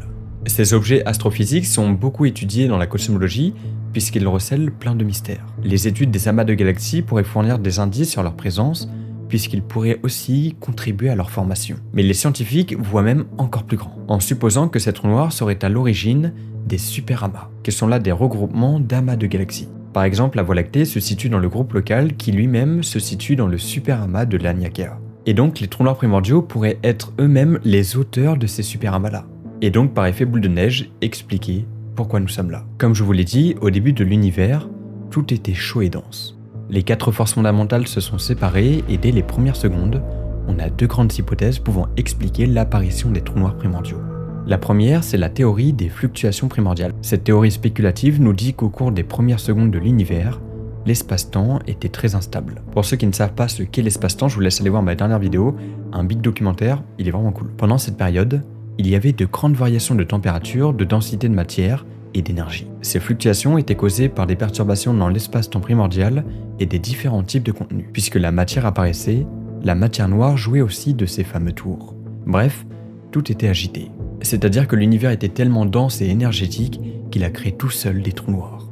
Ces 0.46 0.74
objets 0.74 1.04
astrophysiques 1.04 1.66
sont 1.66 1.90
beaucoup 1.90 2.24
étudiés 2.24 2.66
dans 2.66 2.78
la 2.78 2.86
cosmologie 2.86 3.54
puisqu'ils 3.92 4.26
recèlent 4.26 4.70
plein 4.70 4.94
de 4.94 5.04
mystères. 5.04 5.46
Les 5.62 5.88
études 5.88 6.10
des 6.10 6.28
amas 6.28 6.44
de 6.44 6.54
galaxies 6.54 7.02
pourraient 7.02 7.24
fournir 7.24 7.58
des 7.58 7.78
indices 7.78 8.10
sur 8.10 8.22
leur 8.22 8.34
présence, 8.34 8.88
puisqu'ils 9.28 9.62
pourraient 9.62 10.00
aussi 10.02 10.56
contribuer 10.60 11.08
à 11.08 11.14
leur 11.14 11.30
formation. 11.30 11.76
Mais 11.94 12.02
les 12.02 12.14
scientifiques 12.14 12.76
voient 12.78 13.02
même 13.02 13.24
encore 13.38 13.64
plus 13.64 13.76
grand, 13.76 13.96
en 14.08 14.20
supposant 14.20 14.68
que 14.68 14.78
ces 14.78 14.92
trous 14.92 15.08
noirs 15.08 15.32
seraient 15.32 15.64
à 15.64 15.68
l'origine 15.68 16.32
des 16.66 16.78
superamas, 16.78 17.48
qui 17.62 17.72
sont 17.72 17.86
là 17.86 17.98
des 17.98 18.12
regroupements 18.12 18.78
d'amas 18.78 19.16
de 19.16 19.26
galaxies. 19.26 19.68
Par 19.92 20.04
exemple, 20.04 20.38
la 20.38 20.42
Voie 20.42 20.54
lactée 20.54 20.84
se 20.84 21.00
situe 21.00 21.28
dans 21.28 21.38
le 21.38 21.48
groupe 21.48 21.74
local 21.74 22.16
qui 22.16 22.32
lui-même 22.32 22.82
se 22.82 22.98
situe 22.98 23.36
dans 23.36 23.48
le 23.48 23.58
superamas 23.58 24.24
de 24.24 24.38
l'Aniakea. 24.38 24.98
Et 25.26 25.34
donc 25.34 25.60
les 25.60 25.68
trous 25.68 25.84
noirs 25.84 25.96
primordiaux 25.96 26.42
pourraient 26.42 26.78
être 26.82 27.12
eux-mêmes 27.20 27.60
les 27.64 27.96
auteurs 27.96 28.36
de 28.36 28.46
ces 28.46 28.62
superamas-là. 28.62 29.26
Et 29.60 29.70
donc 29.70 29.94
par 29.94 30.06
effet 30.06 30.24
boule 30.24 30.40
de 30.40 30.48
neige, 30.48 30.90
expliquer 31.00 31.66
pourquoi 31.94 32.20
nous 32.20 32.28
sommes 32.28 32.50
là. 32.50 32.64
Comme 32.78 32.94
je 32.94 33.04
vous 33.04 33.12
l'ai 33.12 33.24
dit, 33.24 33.54
au 33.60 33.70
début 33.70 33.92
de 33.92 34.04
l'univers, 34.04 34.68
tout 35.10 35.32
était 35.32 35.54
chaud 35.54 35.82
et 35.82 35.90
dense. 35.90 36.38
Les 36.70 36.82
quatre 36.82 37.12
forces 37.12 37.34
fondamentales 37.34 37.86
se 37.86 38.00
sont 38.00 38.18
séparées 38.18 38.82
et 38.88 38.96
dès 38.96 39.10
les 39.10 39.22
premières 39.22 39.56
secondes, 39.56 40.02
on 40.48 40.58
a 40.58 40.70
deux 40.70 40.86
grandes 40.86 41.12
hypothèses 41.16 41.58
pouvant 41.58 41.88
expliquer 41.96 42.46
l'apparition 42.46 43.10
des 43.10 43.20
trous 43.20 43.38
noirs 43.38 43.56
primordiaux. 43.56 44.00
La 44.46 44.58
première, 44.58 45.04
c'est 45.04 45.18
la 45.18 45.28
théorie 45.28 45.72
des 45.72 45.88
fluctuations 45.88 46.48
primordiales. 46.48 46.92
Cette 47.02 47.24
théorie 47.24 47.52
spéculative 47.52 48.20
nous 48.20 48.32
dit 48.32 48.54
qu'au 48.54 48.70
cours 48.70 48.90
des 48.90 49.04
premières 49.04 49.38
secondes 49.38 49.70
de 49.70 49.78
l'univers, 49.78 50.40
l'espace-temps 50.84 51.60
était 51.66 51.88
très 51.88 52.14
instable. 52.14 52.62
Pour 52.72 52.84
ceux 52.84 52.96
qui 52.96 53.06
ne 53.06 53.12
savent 53.12 53.34
pas 53.34 53.48
ce 53.48 53.62
qu'est 53.62 53.82
l'espace-temps, 53.82 54.28
je 54.28 54.34
vous 54.34 54.40
laisse 54.40 54.60
aller 54.60 54.70
voir 54.70 54.82
ma 54.82 54.94
dernière 54.94 55.20
vidéo, 55.20 55.54
un 55.92 56.04
big 56.04 56.20
documentaire, 56.20 56.82
il 56.98 57.06
est 57.06 57.12
vraiment 57.12 57.32
cool. 57.32 57.50
Pendant 57.56 57.78
cette 57.78 57.96
période, 57.96 58.42
il 58.78 58.88
y 58.88 58.94
avait 58.94 59.12
de 59.12 59.24
grandes 59.26 59.54
variations 59.54 59.94
de 59.94 60.04
température, 60.04 60.72
de 60.72 60.84
densité 60.84 61.28
de 61.28 61.34
matière 61.34 61.84
et 62.14 62.22
d'énergie. 62.22 62.66
Ces 62.82 63.00
fluctuations 63.00 63.58
étaient 63.58 63.74
causées 63.74 64.08
par 64.08 64.26
des 64.26 64.36
perturbations 64.36 64.94
dans 64.94 65.08
l'espace-temps 65.08 65.60
primordial 65.60 66.24
et 66.58 66.66
des 66.66 66.78
différents 66.78 67.22
types 67.22 67.42
de 67.42 67.52
contenus. 67.52 67.86
Puisque 67.92 68.16
la 68.16 68.32
matière 68.32 68.66
apparaissait, 68.66 69.26
la 69.62 69.74
matière 69.74 70.08
noire 70.08 70.36
jouait 70.36 70.60
aussi 70.60 70.94
de 70.94 71.06
ces 71.06 71.24
fameux 71.24 71.52
tours. 71.52 71.94
Bref, 72.26 72.66
tout 73.10 73.30
était 73.30 73.48
agité. 73.48 73.90
C'est-à-dire 74.22 74.66
que 74.66 74.76
l'univers 74.76 75.10
était 75.10 75.28
tellement 75.28 75.66
dense 75.66 76.00
et 76.00 76.06
énergétique 76.06 76.80
qu'il 77.10 77.24
a 77.24 77.30
créé 77.30 77.52
tout 77.52 77.70
seul 77.70 78.02
des 78.02 78.12
trous 78.12 78.32
noirs. 78.32 78.68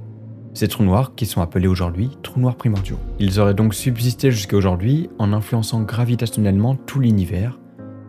Ces 0.55 0.67
trous 0.67 0.83
noirs 0.83 1.15
qui 1.15 1.27
sont 1.27 1.43
appelés 1.43 1.69
aujourd'hui 1.69 2.11
trous 2.23 2.41
noirs 2.41 2.57
primordiaux. 2.57 2.99
Ils 3.19 3.39
auraient 3.39 3.55
donc 3.55 3.75
subsisté 3.75 4.31
jusqu'à 4.31 4.57
aujourd'hui 4.57 5.09
en 5.19 5.33
influençant 5.33 5.83
gravitationnellement 5.83 6.75
tout 6.75 6.99
l'univers 6.99 7.60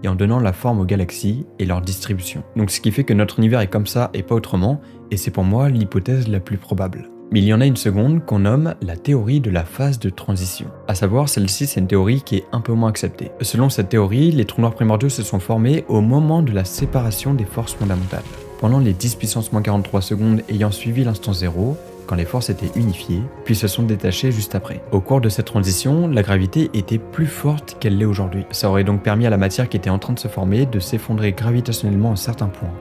et 0.03 0.07
en 0.07 0.15
donnant 0.15 0.39
la 0.39 0.53
forme 0.53 0.79
aux 0.79 0.85
galaxies 0.85 1.45
et 1.59 1.65
leur 1.65 1.81
distribution. 1.81 2.43
Donc 2.55 2.71
ce 2.71 2.81
qui 2.81 2.91
fait 2.91 3.03
que 3.03 3.13
notre 3.13 3.39
univers 3.39 3.61
est 3.61 3.67
comme 3.67 3.87
ça 3.87 4.09
et 4.13 4.23
pas 4.23 4.35
autrement, 4.35 4.81
et 5.11 5.17
c'est 5.17 5.31
pour 5.31 5.43
moi 5.43 5.69
l'hypothèse 5.69 6.27
la 6.27 6.39
plus 6.39 6.57
probable. 6.57 7.09
Mais 7.33 7.39
il 7.39 7.45
y 7.45 7.53
en 7.53 7.61
a 7.61 7.65
une 7.65 7.77
seconde 7.77 8.25
qu'on 8.25 8.39
nomme 8.39 8.75
la 8.81 8.97
théorie 8.97 9.39
de 9.39 9.49
la 9.49 9.63
phase 9.63 9.99
de 9.99 10.09
transition. 10.09 10.67
À 10.89 10.95
savoir, 10.95 11.29
celle-ci, 11.29 11.65
c'est 11.65 11.79
une 11.79 11.87
théorie 11.87 12.21
qui 12.23 12.35
est 12.35 12.45
un 12.51 12.59
peu 12.59 12.73
moins 12.73 12.89
acceptée. 12.89 13.31
Selon 13.39 13.69
cette 13.69 13.87
théorie, 13.87 14.31
les 14.31 14.43
trous 14.43 14.59
noirs 14.59 14.73
primordiaux 14.73 15.07
se 15.07 15.23
sont 15.23 15.39
formés 15.39 15.85
au 15.87 16.01
moment 16.01 16.41
de 16.41 16.51
la 16.51 16.65
séparation 16.65 17.33
des 17.33 17.45
forces 17.45 17.73
fondamentales. 17.73 18.23
Pendant 18.59 18.79
les 18.79 18.91
10 18.91 19.15
puissance 19.15 19.53
moins 19.53 19.61
43 19.61 20.01
secondes 20.01 20.41
ayant 20.49 20.71
suivi 20.71 21.05
l'instant 21.05 21.31
0, 21.31 21.77
les 22.15 22.25
forces 22.25 22.49
étaient 22.49 22.71
unifiées, 22.75 23.21
puis 23.45 23.55
se 23.55 23.67
sont 23.67 23.83
détachées 23.83 24.31
juste 24.31 24.55
après. 24.55 24.81
Au 24.91 25.01
cours 25.01 25.21
de 25.21 25.29
cette 25.29 25.45
transition, 25.45 26.07
la 26.07 26.23
gravité 26.23 26.69
était 26.73 26.97
plus 26.97 27.27
forte 27.27 27.77
qu'elle 27.79 27.97
l'est 27.97 28.05
aujourd'hui. 28.05 28.45
Ça 28.51 28.69
aurait 28.69 28.83
donc 28.83 29.03
permis 29.03 29.25
à 29.25 29.29
la 29.29 29.37
matière 29.37 29.69
qui 29.69 29.77
était 29.77 29.89
en 29.89 29.99
train 29.99 30.13
de 30.13 30.19
se 30.19 30.27
former 30.27 30.65
de 30.65 30.79
s'effondrer 30.79 31.31
gravitationnellement 31.31 32.13
à 32.13 32.15
certains 32.15 32.47
points, 32.47 32.73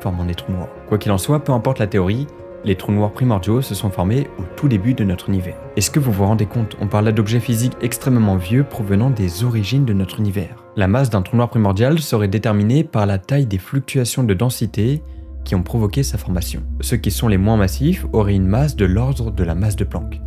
formant 0.00 0.24
des 0.24 0.34
trous 0.34 0.52
noirs. 0.52 0.68
Quoi 0.88 0.98
qu'il 0.98 1.12
en 1.12 1.18
soit, 1.18 1.44
peu 1.44 1.52
importe 1.52 1.78
la 1.78 1.86
théorie, 1.86 2.26
les 2.64 2.74
trous 2.74 2.92
noirs 2.92 3.12
primordiaux 3.12 3.62
se 3.62 3.74
sont 3.74 3.90
formés 3.90 4.28
au 4.38 4.42
tout 4.56 4.68
début 4.68 4.94
de 4.94 5.04
notre 5.04 5.28
univers. 5.28 5.56
Est-ce 5.76 5.90
que 5.90 6.00
vous 6.00 6.10
vous 6.10 6.24
rendez 6.24 6.46
compte 6.46 6.76
On 6.80 6.88
parle 6.88 7.12
d'objets 7.12 7.40
physiques 7.40 7.76
extrêmement 7.80 8.36
vieux 8.36 8.64
provenant 8.64 9.10
des 9.10 9.44
origines 9.44 9.84
de 9.84 9.92
notre 9.92 10.18
univers. 10.18 10.64
La 10.76 10.88
masse 10.88 11.10
d'un 11.10 11.22
trou 11.22 11.36
noir 11.36 11.48
primordial 11.48 12.00
serait 12.00 12.28
déterminée 12.28 12.84
par 12.84 13.06
la 13.06 13.18
taille 13.18 13.46
des 13.46 13.58
fluctuations 13.58 14.24
de 14.24 14.34
densité 14.34 15.02
qui 15.48 15.54
ont 15.54 15.62
provoqué 15.62 16.02
sa 16.02 16.18
formation. 16.18 16.62
Ceux 16.82 16.98
qui 16.98 17.10
sont 17.10 17.26
les 17.26 17.38
moins 17.38 17.56
massifs 17.56 18.04
auraient 18.12 18.34
une 18.34 18.46
masse 18.46 18.76
de 18.76 18.84
l'ordre 18.84 19.30
de 19.30 19.42
la 19.42 19.54
masse 19.54 19.76
de 19.76 19.84
Planck, 19.84 20.20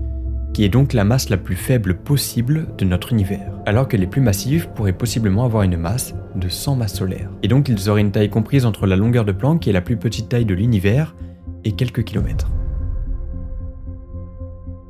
qui 0.51 0.63
est 0.63 0.69
donc 0.69 0.93
la 0.93 1.03
masse 1.03 1.29
la 1.29 1.37
plus 1.37 1.55
faible 1.55 1.97
possible 1.97 2.65
de 2.79 2.85
notre 2.85 3.13
univers, 3.13 3.53
alors 3.67 3.87
que 3.87 3.97
les 3.97 4.07
plus 4.07 4.19
massifs 4.19 4.67
pourraient 4.69 4.93
possiblement 4.93 5.45
avoir 5.45 5.61
une 5.61 5.77
masse 5.77 6.15
de 6.35 6.49
100 6.49 6.75
masses 6.75 6.95
solaires. 6.95 7.29
Et 7.43 7.47
donc 7.47 7.69
ils 7.69 7.87
auraient 7.87 8.01
une 8.01 8.11
taille 8.11 8.31
comprise 8.31 8.65
entre 8.65 8.87
la 8.87 8.95
longueur 8.95 9.23
de 9.23 9.31
Planck, 9.31 9.59
qui 9.59 9.69
est 9.69 9.73
la 9.73 9.81
plus 9.81 9.95
petite 9.95 10.29
taille 10.29 10.45
de 10.45 10.55
l'univers, 10.55 11.15
et 11.65 11.73
quelques 11.73 12.03
kilomètres. 12.03 12.49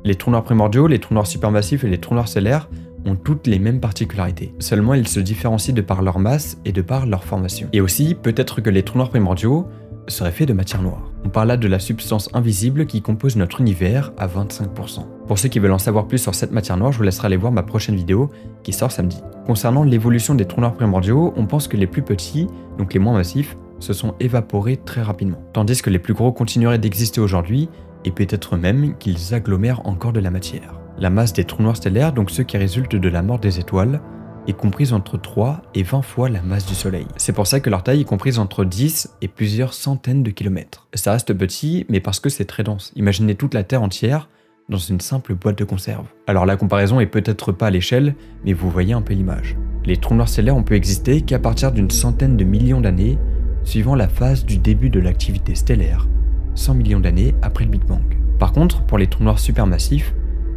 Les 0.04 0.14
trous 0.14 0.30
noirs 0.30 0.44
primordiaux, 0.44 0.86
les 0.86 0.98
trous 0.98 1.12
noirs 1.12 1.26
supermassifs 1.26 1.84
et 1.84 1.90
les 1.90 1.98
trous 1.98 2.14
noirs 2.14 2.28
stellaires 2.28 2.70
ont 3.04 3.16
toutes 3.16 3.46
les 3.46 3.58
mêmes 3.58 3.80
particularités. 3.80 4.54
Seulement, 4.60 4.94
ils 4.94 5.08
se 5.08 5.20
différencient 5.20 5.74
de 5.74 5.82
par 5.82 6.00
leur 6.00 6.18
masse 6.18 6.56
et 6.64 6.72
de 6.72 6.80
par 6.80 7.04
leur 7.04 7.24
formation. 7.24 7.68
Et 7.74 7.82
aussi, 7.82 8.14
peut-être 8.14 8.62
que 8.62 8.70
les 8.70 8.82
trous 8.82 8.96
noirs 8.96 9.10
primordiaux 9.10 9.66
seraient 10.08 10.32
faits 10.32 10.48
de 10.48 10.52
matière 10.52 10.82
noire. 10.82 11.10
On 11.24 11.28
parle 11.28 11.48
là 11.48 11.56
de 11.56 11.68
la 11.68 11.78
substance 11.78 12.28
invisible 12.34 12.86
qui 12.86 13.02
compose 13.02 13.36
notre 13.36 13.60
univers 13.60 14.12
à 14.18 14.26
25%. 14.26 15.06
Pour 15.26 15.38
ceux 15.38 15.48
qui 15.48 15.58
veulent 15.58 15.72
en 15.72 15.78
savoir 15.78 16.08
plus 16.08 16.18
sur 16.18 16.34
cette 16.34 16.52
matière 16.52 16.76
noire, 16.76 16.92
je 16.92 16.98
vous 16.98 17.04
laisserai 17.04 17.26
aller 17.26 17.36
voir 17.36 17.52
ma 17.52 17.62
prochaine 17.62 17.94
vidéo 17.94 18.30
qui 18.62 18.72
sort 18.72 18.92
samedi. 18.92 19.20
Concernant 19.46 19.84
l'évolution 19.84 20.34
des 20.34 20.44
trous 20.44 20.60
noirs 20.60 20.74
primordiaux, 20.74 21.32
on 21.36 21.46
pense 21.46 21.68
que 21.68 21.76
les 21.76 21.86
plus 21.86 22.02
petits, 22.02 22.46
donc 22.78 22.94
les 22.94 23.00
moins 23.00 23.14
massifs, 23.14 23.56
se 23.78 23.92
sont 23.92 24.14
évaporés 24.20 24.76
très 24.76 25.02
rapidement, 25.02 25.42
tandis 25.52 25.82
que 25.82 25.90
les 25.90 25.98
plus 25.98 26.14
gros 26.14 26.32
continueraient 26.32 26.78
d'exister 26.78 27.20
aujourd'hui 27.20 27.68
et 28.04 28.10
peut-être 28.10 28.56
même 28.56 28.96
qu'ils 28.98 29.34
agglomèrent 29.34 29.86
encore 29.86 30.12
de 30.12 30.20
la 30.20 30.30
matière. 30.30 30.74
La 30.98 31.10
masse 31.10 31.32
des 31.32 31.44
trous 31.44 31.62
noirs 31.62 31.76
stellaires, 31.76 32.12
donc 32.12 32.30
ceux 32.30 32.44
qui 32.44 32.56
résultent 32.56 32.96
de 32.96 33.08
la 33.08 33.22
mort 33.22 33.38
des 33.38 33.58
étoiles, 33.58 34.00
est 34.46 34.52
comprise 34.52 34.92
entre 34.92 35.18
3 35.18 35.62
et 35.74 35.82
20 35.82 36.02
fois 36.02 36.28
la 36.28 36.42
masse 36.42 36.66
du 36.66 36.74
Soleil. 36.74 37.06
C'est 37.16 37.32
pour 37.32 37.46
ça 37.46 37.60
que 37.60 37.70
leur 37.70 37.82
taille 37.82 38.00
est 38.00 38.04
comprise 38.04 38.38
entre 38.38 38.64
10 38.64 39.16
et 39.22 39.28
plusieurs 39.28 39.74
centaines 39.74 40.22
de 40.22 40.30
kilomètres. 40.30 40.88
Ça 40.94 41.12
reste 41.12 41.32
petit, 41.34 41.86
mais 41.88 42.00
parce 42.00 42.20
que 42.20 42.28
c'est 42.28 42.44
très 42.44 42.62
dense. 42.62 42.92
Imaginez 42.96 43.34
toute 43.34 43.54
la 43.54 43.64
Terre 43.64 43.82
entière 43.82 44.28
dans 44.68 44.78
une 44.78 45.00
simple 45.00 45.34
boîte 45.34 45.58
de 45.58 45.64
conserve. 45.64 46.06
Alors 46.26 46.46
la 46.46 46.56
comparaison 46.56 47.00
est 47.00 47.06
peut-être 47.06 47.52
pas 47.52 47.66
à 47.66 47.70
l'échelle, 47.70 48.14
mais 48.44 48.52
vous 48.52 48.70
voyez 48.70 48.94
un 48.94 49.02
peu 49.02 49.14
l'image. 49.14 49.56
Les 49.84 49.96
trous 49.96 50.14
noirs 50.14 50.28
stellaires 50.28 50.56
ont 50.56 50.62
pu 50.62 50.74
exister 50.74 51.22
qu'à 51.22 51.38
partir 51.38 51.72
d'une 51.72 51.90
centaine 51.90 52.36
de 52.36 52.44
millions 52.44 52.80
d'années, 52.80 53.18
suivant 53.64 53.94
la 53.94 54.08
phase 54.08 54.44
du 54.44 54.58
début 54.58 54.90
de 54.90 55.00
l'activité 55.00 55.54
stellaire, 55.54 56.08
100 56.54 56.74
millions 56.74 57.00
d'années 57.00 57.34
après 57.42 57.64
le 57.64 57.70
Big 57.70 57.84
Bang. 57.84 58.02
Par 58.38 58.52
contre, 58.52 58.82
pour 58.82 58.98
les 58.98 59.06
trous 59.06 59.24
noirs 59.24 59.38
supermassifs, 59.38 60.14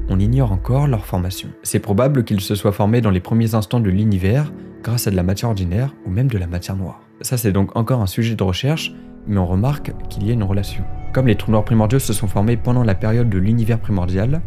on 0.09 0.19
ignore 0.19 0.51
encore 0.51 0.87
leur 0.87 1.05
formation. 1.05 1.49
C'est 1.63 1.79
probable 1.79 2.23
qu'ils 2.23 2.41
se 2.41 2.55
soient 2.55 2.71
formés 2.71 3.01
dans 3.01 3.09
les 3.09 3.19
premiers 3.19 3.55
instants 3.55 3.79
de 3.79 3.89
l'univers 3.89 4.51
grâce 4.83 5.07
à 5.07 5.11
de 5.11 5.15
la 5.15 5.23
matière 5.23 5.49
ordinaire 5.49 5.93
ou 6.05 6.09
même 6.09 6.27
de 6.27 6.37
la 6.37 6.47
matière 6.47 6.75
noire. 6.75 7.01
Ça 7.21 7.37
c'est 7.37 7.51
donc 7.51 7.75
encore 7.75 8.01
un 8.01 8.07
sujet 8.07 8.35
de 8.35 8.43
recherche, 8.43 8.93
mais 9.27 9.37
on 9.37 9.47
remarque 9.47 9.91
qu'il 10.09 10.25
y 10.25 10.29
a 10.29 10.33
une 10.33 10.43
relation. 10.43 10.83
Comme 11.13 11.27
les 11.27 11.35
trous 11.35 11.51
noirs 11.51 11.65
primordiaux 11.65 11.99
se 11.99 12.13
sont 12.13 12.27
formés 12.27 12.57
pendant 12.57 12.83
la 12.83 12.95
période 12.95 13.29
de 13.29 13.37
l'univers 13.37 13.79
primordial, 13.79 14.41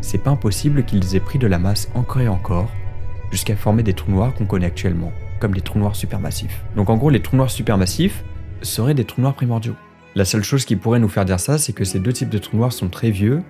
c'est 0.00 0.18
pas 0.18 0.30
impossible 0.30 0.84
qu'ils 0.84 1.16
aient 1.16 1.20
pris 1.20 1.38
de 1.38 1.46
la 1.46 1.58
masse 1.58 1.90
encore 1.94 2.22
et 2.22 2.28
encore, 2.28 2.70
jusqu'à 3.30 3.56
former 3.56 3.82
des 3.82 3.94
trous 3.94 4.12
noirs 4.12 4.34
qu'on 4.34 4.46
connaît 4.46 4.66
actuellement, 4.66 5.12
comme 5.40 5.54
les 5.54 5.60
trous 5.60 5.78
noirs 5.78 5.96
supermassifs. 5.96 6.64
Donc 6.76 6.90
en 6.90 6.96
gros, 6.96 7.10
les 7.10 7.20
trous 7.20 7.36
noirs 7.36 7.50
supermassifs 7.50 8.24
seraient 8.62 8.94
des 8.94 9.04
trous 9.04 9.20
noirs 9.20 9.34
primordiaux. 9.34 9.74
La 10.14 10.24
seule 10.24 10.42
chose 10.42 10.64
qui 10.64 10.76
pourrait 10.76 10.98
nous 10.98 11.08
faire 11.08 11.24
dire 11.24 11.40
ça, 11.40 11.58
c'est 11.58 11.72
que 11.72 11.84
ces 11.84 12.00
deux 12.00 12.12
types 12.12 12.28
de 12.28 12.38
trous 12.38 12.56
noirs 12.56 12.72
sont 12.72 12.88
très 12.88 13.10
vieux 13.10 13.42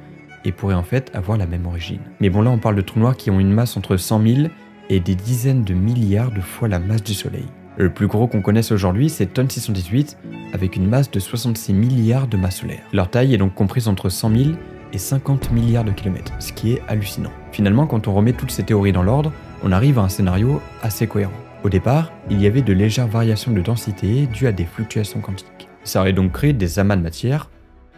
et 0.44 0.52
pourraient 0.52 0.74
en 0.74 0.82
fait 0.82 1.10
avoir 1.14 1.38
la 1.38 1.46
même 1.46 1.66
origine. 1.66 2.00
Mais 2.20 2.30
bon 2.30 2.42
là 2.42 2.50
on 2.50 2.58
parle 2.58 2.76
de 2.76 2.80
trous 2.80 3.00
noirs 3.00 3.16
qui 3.16 3.30
ont 3.30 3.40
une 3.40 3.52
masse 3.52 3.76
entre 3.76 3.96
100 3.96 4.22
000 4.26 4.48
et 4.88 5.00
des 5.00 5.14
dizaines 5.14 5.62
de 5.62 5.74
milliards 5.74 6.30
de 6.30 6.40
fois 6.40 6.68
la 6.68 6.78
masse 6.78 7.02
du 7.02 7.14
Soleil. 7.14 7.46
Le 7.76 7.90
plus 7.90 8.06
gros 8.06 8.26
qu'on 8.26 8.42
connaisse 8.42 8.72
aujourd'hui 8.72 9.08
c'est 9.08 9.26
TON 9.26 9.48
618 9.48 10.18
avec 10.52 10.76
une 10.76 10.88
masse 10.88 11.10
de 11.10 11.20
66 11.20 11.72
milliards 11.72 12.26
de 12.26 12.36
masse 12.36 12.58
solaire. 12.58 12.82
Leur 12.92 13.10
taille 13.10 13.34
est 13.34 13.38
donc 13.38 13.54
comprise 13.54 13.88
entre 13.88 14.08
100 14.08 14.36
000 14.36 14.50
et 14.92 14.98
50 14.98 15.52
milliards 15.52 15.84
de 15.84 15.92
kilomètres, 15.92 16.32
ce 16.40 16.52
qui 16.52 16.72
est 16.72 16.82
hallucinant. 16.88 17.30
Finalement 17.52 17.86
quand 17.86 18.08
on 18.08 18.14
remet 18.14 18.32
toutes 18.32 18.50
ces 18.50 18.64
théories 18.64 18.92
dans 18.92 19.02
l'ordre, 19.02 19.32
on 19.62 19.72
arrive 19.72 19.98
à 19.98 20.02
un 20.02 20.08
scénario 20.08 20.60
assez 20.82 21.06
cohérent. 21.06 21.32
Au 21.62 21.68
départ, 21.68 22.10
il 22.30 22.40
y 22.40 22.46
avait 22.46 22.62
de 22.62 22.72
légères 22.72 23.06
variations 23.06 23.52
de 23.52 23.60
densité 23.60 24.26
dues 24.26 24.46
à 24.46 24.52
des 24.52 24.64
fluctuations 24.64 25.20
quantiques. 25.20 25.68
Ça 25.84 26.00
aurait 26.00 26.14
donc 26.14 26.32
créé 26.32 26.52
des 26.54 26.78
amas 26.78 26.96
de 26.96 27.02
matière 27.02 27.50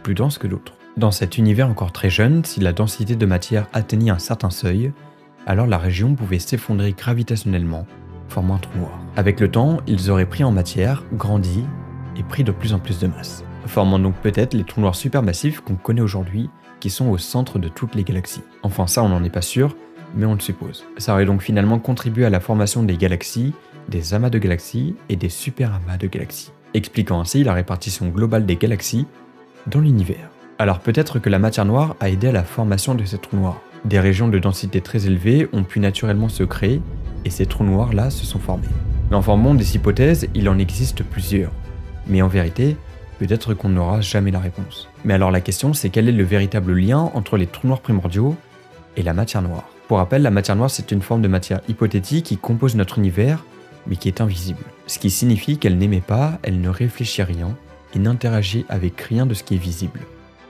plus 0.03 0.15
denses 0.15 0.37
que 0.37 0.47
d'autres. 0.47 0.73
Dans 0.95 1.09
cet 1.09 1.39
univers 1.39 1.67
encore 1.67 1.91
très 1.91 2.11
jeune, 2.11 2.45
si 2.45 2.59
la 2.59 2.71
densité 2.71 3.15
de 3.15 3.25
matière 3.25 3.67
atteignait 3.73 4.11
un 4.11 4.19
certain 4.19 4.51
seuil, 4.51 4.91
alors 5.47 5.65
la 5.65 5.79
région 5.79 6.13
pouvait 6.13 6.37
s'effondrer 6.37 6.93
gravitationnellement, 6.93 7.87
formant 8.29 8.55
un 8.55 8.59
trou 8.59 8.77
noir. 8.77 8.99
Avec 9.15 9.39
le 9.39 9.49
temps, 9.49 9.79
ils 9.87 10.11
auraient 10.11 10.27
pris 10.27 10.43
en 10.43 10.51
matière, 10.51 11.03
grandi 11.13 11.65
et 12.15 12.21
pris 12.21 12.43
de 12.43 12.51
plus 12.51 12.73
en 12.73 12.79
plus 12.79 12.99
de 12.99 13.07
masse, 13.07 13.43
formant 13.65 13.97
donc 13.97 14.13
peut-être 14.17 14.53
les 14.53 14.63
trous 14.63 14.81
noirs 14.81 14.93
supermassifs 14.93 15.61
qu'on 15.61 15.75
connaît 15.75 16.01
aujourd'hui, 16.01 16.51
qui 16.79 16.91
sont 16.91 17.09
au 17.09 17.17
centre 17.17 17.57
de 17.57 17.69
toutes 17.69 17.95
les 17.95 18.03
galaxies. 18.03 18.43
Enfin 18.61 18.85
ça 18.85 19.01
on 19.01 19.09
n'en 19.09 19.23
est 19.23 19.31
pas 19.31 19.41
sûr, 19.41 19.75
mais 20.15 20.27
on 20.27 20.35
le 20.35 20.39
suppose. 20.41 20.85
Ça 20.97 21.13
aurait 21.13 21.25
donc 21.25 21.41
finalement 21.41 21.79
contribué 21.79 22.23
à 22.23 22.29
la 22.29 22.39
formation 22.39 22.83
des 22.83 22.97
galaxies, 22.97 23.53
des 23.89 24.13
amas 24.13 24.29
de 24.29 24.37
galaxies 24.37 24.95
et 25.09 25.15
des 25.15 25.29
superamas 25.29 25.97
de 25.97 26.05
galaxies, 26.05 26.51
expliquant 26.75 27.19
ainsi 27.19 27.43
la 27.43 27.53
répartition 27.53 28.09
globale 28.09 28.45
des 28.45 28.57
galaxies 28.57 29.07
dans 29.65 29.79
l'univers. 29.79 30.32
Alors 30.63 30.79
peut-être 30.79 31.19
que 31.19 31.29
la 31.29 31.39
matière 31.39 31.65
noire 31.65 31.97
a 31.99 32.09
aidé 32.09 32.29
à 32.29 32.31
la 32.31 32.45
formation 32.45 32.95
de 32.95 33.03
ces 33.03 33.17
trous 33.17 33.35
noirs. 33.35 33.59
Des 33.83 33.99
régions 33.99 34.29
de 34.29 34.39
densité 34.39 34.79
très 34.79 35.07
élevée 35.07 35.49
ont 35.51 35.65
pu 35.65 35.81
naturellement 35.81 36.29
se 36.29 36.43
créer 36.43 36.81
et 37.25 37.29
ces 37.29 37.45
trous 37.45 37.65
noirs-là 37.65 38.09
se 38.09 38.25
sont 38.25 38.39
formés. 38.39 38.69
Mais 39.11 39.17
en 39.17 39.55
des 39.55 39.75
hypothèses, 39.75 40.29
il 40.33 40.47
en 40.47 40.57
existe 40.57 41.03
plusieurs. 41.03 41.51
Mais 42.07 42.21
en 42.21 42.29
vérité, 42.29 42.77
peut-être 43.19 43.53
qu'on 43.53 43.67
n'aura 43.67 43.99
jamais 43.99 44.31
la 44.31 44.39
réponse. 44.39 44.87
Mais 45.03 45.13
alors 45.13 45.31
la 45.31 45.41
question 45.41 45.73
c'est 45.73 45.89
quel 45.89 46.07
est 46.07 46.13
le 46.13 46.23
véritable 46.23 46.71
lien 46.71 47.11
entre 47.13 47.35
les 47.35 47.47
trous 47.47 47.67
noirs 47.67 47.81
primordiaux 47.81 48.37
et 48.95 49.03
la 49.03 49.13
matière 49.13 49.41
noire? 49.41 49.67
Pour 49.89 49.97
rappel, 49.97 50.21
la 50.21 50.31
matière 50.31 50.55
noire 50.55 50.69
c'est 50.69 50.93
une 50.93 51.01
forme 51.01 51.21
de 51.21 51.27
matière 51.27 51.59
hypothétique 51.67 52.27
qui 52.27 52.37
compose 52.37 52.77
notre 52.77 52.99
univers, 52.99 53.43
mais 53.85 53.97
qui 53.97 54.07
est 54.07 54.21
invisible. 54.21 54.63
Ce 54.87 54.97
qui 54.97 55.09
signifie 55.09 55.57
qu'elle 55.57 55.77
n'émet 55.77 55.99
pas, 55.99 56.39
elle 56.41 56.61
ne 56.61 56.69
réfléchit 56.69 57.23
rien 57.23 57.53
et 57.93 57.99
n'interagit 57.99 58.65
avec 58.69 59.01
rien 59.01 59.25
de 59.25 59.33
ce 59.33 59.43
qui 59.43 59.55
est 59.55 59.57
visible. 59.57 59.99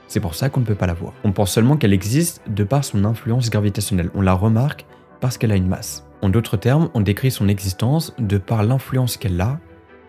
C'est 0.08 0.20
pour 0.20 0.36
ça 0.36 0.50
qu'on 0.50 0.60
ne 0.60 0.66
peut 0.66 0.76
pas 0.76 0.88
la 0.88 0.94
voir. 0.94 1.14
On 1.24 1.32
pense 1.32 1.52
seulement 1.52 1.78
qu'elle 1.78 1.94
existe 1.94 2.42
de 2.48 2.64
par 2.64 2.84
son 2.84 3.06
influence 3.06 3.50
gravitationnelle. 3.50 4.10
On 4.16 4.22
la 4.22 4.34
remarque 4.34 4.86
parce 5.22 5.38
qu'elle 5.38 5.52
a 5.52 5.56
une 5.56 5.68
masse. 5.68 6.06
En 6.22 6.30
d'autres 6.30 6.58
termes, 6.58 6.90
on 6.94 7.02
décrit 7.02 7.32
son 7.32 7.48
existence 7.48 8.14
de 8.20 8.38
par 8.38 8.64
l'influence 8.64 9.18
qu'elle 9.18 9.40
a 9.42 9.60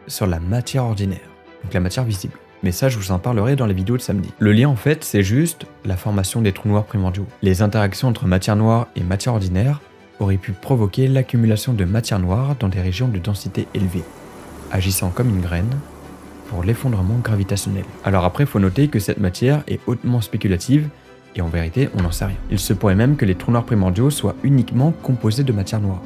sur 0.07 0.27
la 0.27 0.41
matière 0.41 0.85
ordinaire, 0.85 1.29
donc 1.63 1.73
la 1.73 1.81
matière 1.81 2.05
visible. 2.05 2.35
Mais 2.63 2.73
ça, 2.73 2.89
je 2.89 2.99
vous 2.99 3.13
en 3.13 3.19
parlerai 3.19 3.57
dans 3.57 3.67
les 3.67 3.75
vidéos 3.75 3.97
de 3.97 4.03
samedi. 4.03 4.31
Le 4.39 4.53
lien, 4.53 4.69
en 4.69 4.77
fait, 4.77 5.05
c'est 5.05 5.23
juste 5.23 5.67
la 5.85 5.97
formation 5.97 6.41
des 6.41 6.53
trous 6.53 6.69
noirs 6.69 6.85
primordiaux. 6.85 7.27
Les 7.43 7.63
interactions 7.63 8.09
entre 8.09 8.27
matière 8.27 8.57
noire 8.57 8.89
et 8.97 9.03
matière 9.03 9.35
ordinaire 9.35 9.81
auraient 10.21 10.37
pu 10.37 10.53
provoquer 10.53 11.09
l'accumulation 11.09 11.75
de 11.75 11.85
matière 11.85 12.21
noire 12.21 12.57
dans 12.59 12.69
des 12.69 12.81
régions 12.81 13.09
de 13.09 13.19
densité 13.19 13.67
élevée, 13.75 14.05
agissant 14.71 15.11
comme 15.11 15.29
une 15.29 15.41
graine 15.41 15.79
l'effondrement 16.63 17.19
gravitationnel. 17.23 17.85
Alors 18.05 18.25
après, 18.25 18.47
faut 18.47 18.61
noter 18.61 18.89
que 18.89 18.99
cette 18.99 19.19
matière 19.19 19.63
est 19.67 19.81
hautement 19.87 20.21
spéculative 20.21 20.89
et 21.37 21.41
en 21.41 21.49
vérité, 21.49 21.89
on 21.99 22.03
n'en 22.03 22.13
sait 22.13 22.27
rien. 22.27 22.37
Il 22.51 22.59
se 22.59 22.73
pourrait 22.73 22.95
même 22.95 23.17
que 23.17 23.25
les 23.25 23.35
trous 23.35 23.51
noirs 23.51 23.65
primordiaux 23.65 24.11
soient 24.11 24.37
uniquement 24.45 24.93
composés 25.03 25.43
de 25.43 25.53
matière 25.53 25.81
noire, 25.81 26.03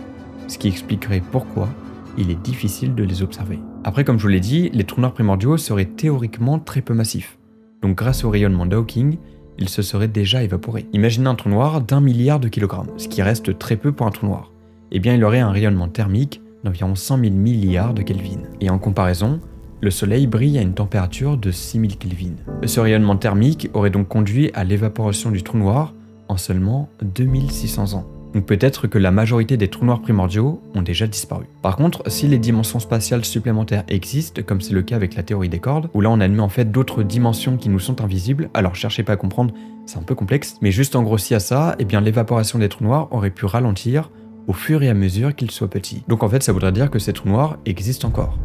ce 0.46 0.58
qui 0.58 0.68
expliquerait 0.68 1.22
pourquoi 1.30 1.68
il 2.16 2.30
est 2.30 2.42
difficile 2.42 2.94
de 2.94 3.04
les 3.04 3.22
observer. 3.22 3.58
Après, 3.84 4.04
comme 4.04 4.18
je 4.18 4.22
vous 4.22 4.28
l'ai 4.28 4.40
dit, 4.40 4.70
les 4.72 4.84
trous 4.84 5.00
noirs 5.00 5.12
primordiaux 5.12 5.56
seraient 5.56 5.84
théoriquement 5.84 6.58
très 6.58 6.80
peu 6.80 6.94
massifs. 6.94 7.38
Donc 7.82 7.96
grâce 7.96 8.24
au 8.24 8.30
rayonnement 8.30 8.66
d'Hawking, 8.66 9.18
ils 9.58 9.68
se 9.68 9.82
seraient 9.82 10.08
déjà 10.08 10.42
évaporés. 10.42 10.86
Imaginez 10.92 11.28
un 11.28 11.34
trou 11.34 11.48
noir 11.48 11.80
d'un 11.80 12.00
milliard 12.00 12.40
de 12.40 12.48
kilogrammes, 12.48 12.90
ce 12.96 13.08
qui 13.08 13.22
reste 13.22 13.58
très 13.58 13.76
peu 13.76 13.92
pour 13.92 14.06
un 14.06 14.10
trou 14.10 14.26
noir. 14.26 14.52
Eh 14.90 15.00
bien, 15.00 15.14
il 15.14 15.24
aurait 15.24 15.40
un 15.40 15.50
rayonnement 15.50 15.88
thermique 15.88 16.40
d'environ 16.64 16.94
100 16.94 17.18
000 17.18 17.34
milliards 17.34 17.94
de 17.94 18.02
Kelvin. 18.02 18.42
Et 18.60 18.70
en 18.70 18.78
comparaison, 18.78 19.40
le 19.80 19.90
Soleil 19.90 20.26
brille 20.26 20.58
à 20.58 20.62
une 20.62 20.74
température 20.74 21.36
de 21.36 21.50
6000 21.50 21.96
Kelvin. 21.98 22.34
Ce 22.66 22.80
rayonnement 22.80 23.16
thermique 23.16 23.70
aurait 23.74 23.90
donc 23.90 24.08
conduit 24.08 24.50
à 24.54 24.64
l'évaporation 24.64 25.30
du 25.30 25.42
trou 25.42 25.58
noir 25.58 25.94
en 26.28 26.36
seulement 26.36 26.88
2600 27.02 27.94
ans. 27.94 28.06
Donc 28.34 28.44
peut-être 28.44 28.86
que 28.86 28.98
la 28.98 29.10
majorité 29.10 29.56
des 29.56 29.68
trous 29.68 29.86
noirs 29.86 30.02
primordiaux 30.02 30.60
ont 30.74 30.82
déjà 30.82 31.06
disparu. 31.06 31.46
Par 31.62 31.76
contre, 31.76 32.02
si 32.10 32.26
les 32.26 32.38
dimensions 32.38 32.78
spatiales 32.78 33.24
supplémentaires 33.24 33.84
existent, 33.88 34.42
comme 34.44 34.60
c'est 34.60 34.74
le 34.74 34.82
cas 34.82 34.96
avec 34.96 35.14
la 35.14 35.22
théorie 35.22 35.48
des 35.48 35.60
cordes, 35.60 35.88
où 35.94 36.00
là 36.02 36.10
on 36.10 36.20
admet 36.20 36.42
en 36.42 36.50
fait 36.50 36.70
d'autres 36.70 37.02
dimensions 37.02 37.56
qui 37.56 37.70
nous 37.70 37.78
sont 37.78 38.02
invisibles, 38.02 38.50
alors 38.52 38.74
cherchez 38.74 39.02
pas 39.02 39.14
à 39.14 39.16
comprendre, 39.16 39.54
c'est 39.86 39.96
un 39.96 40.02
peu 40.02 40.14
complexe, 40.14 40.56
mais 40.60 40.72
juste 40.72 40.94
en 40.94 41.02
grossi 41.02 41.34
à 41.34 41.40
ça, 41.40 41.74
eh 41.78 41.84
bien 41.86 42.02
l'évaporation 42.02 42.58
des 42.58 42.68
trous 42.68 42.84
noirs 42.84 43.08
aurait 43.12 43.30
pu 43.30 43.46
ralentir 43.46 44.10
au 44.46 44.52
fur 44.52 44.82
et 44.82 44.90
à 44.90 44.94
mesure 44.94 45.34
qu'ils 45.34 45.50
soient 45.50 45.70
petits. 45.70 46.02
Donc 46.08 46.22
en 46.22 46.28
fait 46.28 46.42
ça 46.42 46.52
voudrait 46.52 46.72
dire 46.72 46.90
que 46.90 46.98
ces 46.98 47.14
trous 47.14 47.28
noirs 47.28 47.58
existent 47.64 48.08
encore 48.08 48.36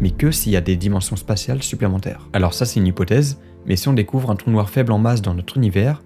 mais 0.00 0.10
que 0.10 0.30
s'il 0.30 0.52
y 0.52 0.56
a 0.56 0.60
des 0.60 0.76
dimensions 0.76 1.16
spatiales 1.16 1.62
supplémentaires. 1.62 2.28
Alors 2.32 2.54
ça 2.54 2.64
c'est 2.64 2.80
une 2.80 2.86
hypothèse, 2.86 3.38
mais 3.66 3.76
si 3.76 3.88
on 3.88 3.92
découvre 3.92 4.30
un 4.30 4.36
trou 4.36 4.50
noir 4.50 4.70
faible 4.70 4.92
en 4.92 4.98
masse 4.98 5.22
dans 5.22 5.34
notre 5.34 5.56
univers, 5.56 6.02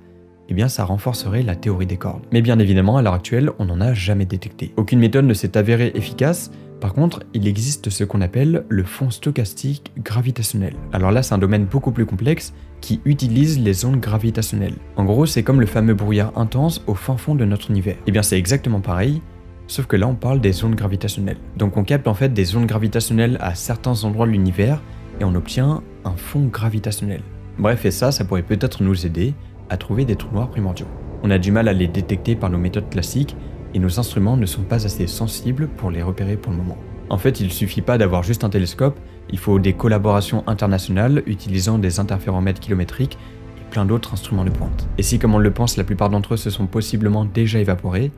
eh 0.48 0.54
bien 0.54 0.68
ça 0.68 0.84
renforcerait 0.84 1.42
la 1.42 1.56
théorie 1.56 1.86
des 1.86 1.96
cordes. 1.96 2.24
Mais 2.32 2.42
bien 2.42 2.58
évidemment, 2.58 2.96
à 2.96 3.02
l'heure 3.02 3.14
actuelle, 3.14 3.50
on 3.58 3.66
n'en 3.66 3.80
a 3.80 3.94
jamais 3.94 4.26
détecté. 4.26 4.72
Aucune 4.76 4.98
méthode 4.98 5.24
ne 5.24 5.34
s'est 5.34 5.56
avérée 5.56 5.92
efficace, 5.94 6.50
par 6.84 6.92
contre, 6.92 7.22
il 7.32 7.48
existe 7.48 7.88
ce 7.88 8.04
qu'on 8.04 8.20
appelle 8.20 8.66
le 8.68 8.84
fond 8.84 9.08
stochastique 9.08 9.90
gravitationnel. 10.02 10.74
Alors 10.92 11.12
là, 11.12 11.22
c'est 11.22 11.34
un 11.34 11.38
domaine 11.38 11.64
beaucoup 11.64 11.92
plus 11.92 12.04
complexe 12.04 12.52
qui 12.82 13.00
utilise 13.06 13.58
les 13.58 13.86
ondes 13.86 14.00
gravitationnelles. 14.00 14.74
En 14.96 15.04
gros, 15.04 15.24
c'est 15.24 15.42
comme 15.42 15.60
le 15.60 15.66
fameux 15.66 15.94
brouillard 15.94 16.36
intense 16.36 16.82
au 16.86 16.94
fin 16.94 17.16
fond 17.16 17.34
de 17.34 17.46
notre 17.46 17.70
univers. 17.70 17.96
Eh 18.06 18.12
bien, 18.12 18.22
c'est 18.22 18.38
exactement 18.38 18.80
pareil, 18.80 19.22
Sauf 19.66 19.87
que 19.87 19.97
là, 19.97 20.06
on 20.06 20.14
parle 20.14 20.40
des 20.40 20.64
ondes 20.64 20.75
gravitationnelles. 20.75 21.38
Donc 21.56 21.76
on 21.76 21.85
capte 21.85 22.06
en 22.06 22.14
fait 22.14 22.33
des 22.33 22.56
ondes 22.56 22.66
gravitationnelles 22.66 23.38
à 23.40 23.54
certains 23.54 24.04
endroits 24.04 24.26
de 24.26 24.33
l'univers 24.33 24.83
et 25.21 25.25
on 25.25 25.35
obtient 25.35 25.83
un 26.04 26.16
fond 26.16 26.47
gravitationnel. 26.47 27.23
Bref, 27.59 27.85
et 27.85 27.90
ça, 27.90 28.12
ça 28.12 28.25
pourrait 28.25 28.42
peut-être 28.42 28.83
nous 28.83 29.06
aider 29.06 29.35
à 29.71 29.76
trouver 29.76 30.04
des 30.04 30.16
trous 30.16 30.35
noirs 30.35 30.50
primordiaux. 30.50 30.88
On 31.23 31.30
a 31.30 31.38
du 31.38 31.52
mal 31.52 31.68
à 31.68 31.73
les 31.73 31.87
détecter 31.87 32.37
par 32.37 32.50
nos 32.50 32.59
méthodes 32.59 32.90
classiques, 32.90 33.37
et 33.75 33.78
nos 33.78 33.99
instruments 33.99 34.37
ne 34.37 34.47
sont 34.47 34.62
pas 34.62 34.87
assez 34.87 35.06
sensibles 35.06 35.68
pour 35.68 35.90
les 35.90 36.02
repérer 36.02 36.37
pour 36.37 36.52
le 36.52 36.59
moment. 36.59 36.78
En 37.11 37.18
fait, 37.18 37.40
il 37.40 37.52
suffit 37.52 37.83
pas 37.83 37.99
d'avoir 37.99 38.23
juste 38.23 38.44
un 38.44 38.50
télescope, 38.50 38.99
il 39.30 39.38
faut 39.38 39.59
des 39.59 39.73
collaborations 39.73 40.44
internationales 40.47 41.23
utilisant 41.26 41.78
des 41.78 41.99
interféromètres 42.00 42.61
kilométriques 42.61 43.18
et 43.59 43.71
plein 43.71 43.85
d'autres 43.85 44.12
instruments 44.12 44.44
de 44.44 44.50
pointe. 44.50 44.88
Et 44.97 45.02
si, 45.02 45.18
comme 45.18 45.35
on 45.35 45.38
le 45.38 45.50
pense, 45.50 45.76
la 45.76 45.85
plupart 45.85 46.09
d'entre 46.11 46.35
eux 46.35 46.38
se 46.38 46.50
sont 46.50 46.66
possiblement 46.66 47.25
déjà 47.25 47.59
évaporés, 47.59 48.12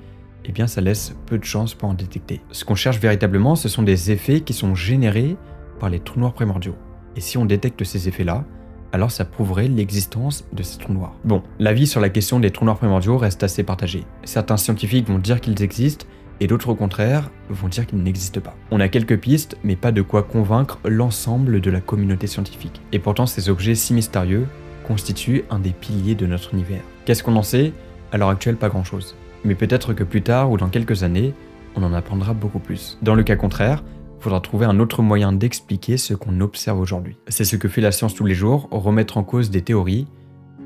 eh 0.46 0.52
bien 0.52 0.66
ça 0.66 0.80
laisse 0.80 1.14
peu 1.26 1.38
de 1.38 1.44
chances 1.44 1.74
pour 1.74 1.88
en 1.88 1.94
détecter. 1.94 2.40
Ce 2.52 2.64
qu'on 2.64 2.74
cherche 2.74 3.00
véritablement, 3.00 3.56
ce 3.56 3.68
sont 3.68 3.82
des 3.82 4.10
effets 4.10 4.40
qui 4.40 4.52
sont 4.52 4.74
générés 4.74 5.36
par 5.80 5.90
les 5.90 6.00
trous 6.00 6.20
noirs 6.20 6.32
primordiaux. 6.32 6.76
Et 7.16 7.20
si 7.20 7.36
on 7.36 7.44
détecte 7.44 7.84
ces 7.84 8.08
effets-là, 8.08 8.44
alors 8.92 9.10
ça 9.10 9.24
prouverait 9.24 9.68
l'existence 9.68 10.44
de 10.52 10.62
ces 10.62 10.78
trous 10.78 10.92
noirs. 10.92 11.14
Bon, 11.24 11.42
l'avis 11.58 11.86
sur 11.86 12.00
la 12.00 12.08
question 12.08 12.40
des 12.40 12.50
trous 12.50 12.64
noirs 12.64 12.78
primordiaux 12.78 13.18
reste 13.18 13.42
assez 13.42 13.62
partagé. 13.62 14.04
Certains 14.24 14.56
scientifiques 14.56 15.08
vont 15.08 15.18
dire 15.18 15.40
qu'ils 15.40 15.62
existent, 15.62 16.06
et 16.40 16.46
d'autres 16.46 16.68
au 16.68 16.74
contraire 16.74 17.30
vont 17.48 17.68
dire 17.68 17.86
qu'ils 17.86 18.02
n'existent 18.02 18.40
pas. 18.40 18.54
On 18.70 18.80
a 18.80 18.88
quelques 18.88 19.18
pistes, 19.18 19.56
mais 19.64 19.76
pas 19.76 19.92
de 19.92 20.02
quoi 20.02 20.22
convaincre 20.22 20.78
l'ensemble 20.84 21.60
de 21.60 21.70
la 21.70 21.80
communauté 21.80 22.26
scientifique. 22.26 22.80
Et 22.92 22.98
pourtant 22.98 23.26
ces 23.26 23.48
objets 23.48 23.74
si 23.74 23.94
mystérieux 23.94 24.46
constituent 24.86 25.44
un 25.50 25.58
des 25.58 25.70
piliers 25.70 26.14
de 26.14 26.26
notre 26.26 26.54
univers. 26.54 26.82
Qu'est-ce 27.04 27.22
qu'on 27.22 27.36
en 27.36 27.42
sait? 27.42 27.72
À 28.12 28.18
l'heure 28.18 28.28
actuelle, 28.28 28.56
pas 28.56 28.68
grand-chose. 28.68 29.16
Mais 29.46 29.54
peut-être 29.54 29.94
que 29.94 30.02
plus 30.02 30.22
tard 30.22 30.50
ou 30.50 30.56
dans 30.56 30.68
quelques 30.68 31.04
années, 31.04 31.32
on 31.76 31.82
en 31.84 31.92
apprendra 31.92 32.34
beaucoup 32.34 32.58
plus. 32.58 32.98
Dans 33.00 33.14
le 33.14 33.22
cas 33.22 33.36
contraire, 33.36 33.84
faudra 34.18 34.40
trouver 34.40 34.66
un 34.66 34.80
autre 34.80 35.02
moyen 35.02 35.32
d'expliquer 35.32 35.96
ce 35.96 36.14
qu'on 36.14 36.40
observe 36.40 36.80
aujourd'hui. 36.80 37.16
C'est 37.28 37.44
ce 37.44 37.54
que 37.54 37.68
fait 37.68 37.80
la 37.80 37.92
science 37.92 38.14
tous 38.14 38.24
les 38.24 38.34
jours, 38.34 38.68
remettre 38.72 39.18
en 39.18 39.22
cause 39.22 39.50
des 39.50 39.62
théories 39.62 40.08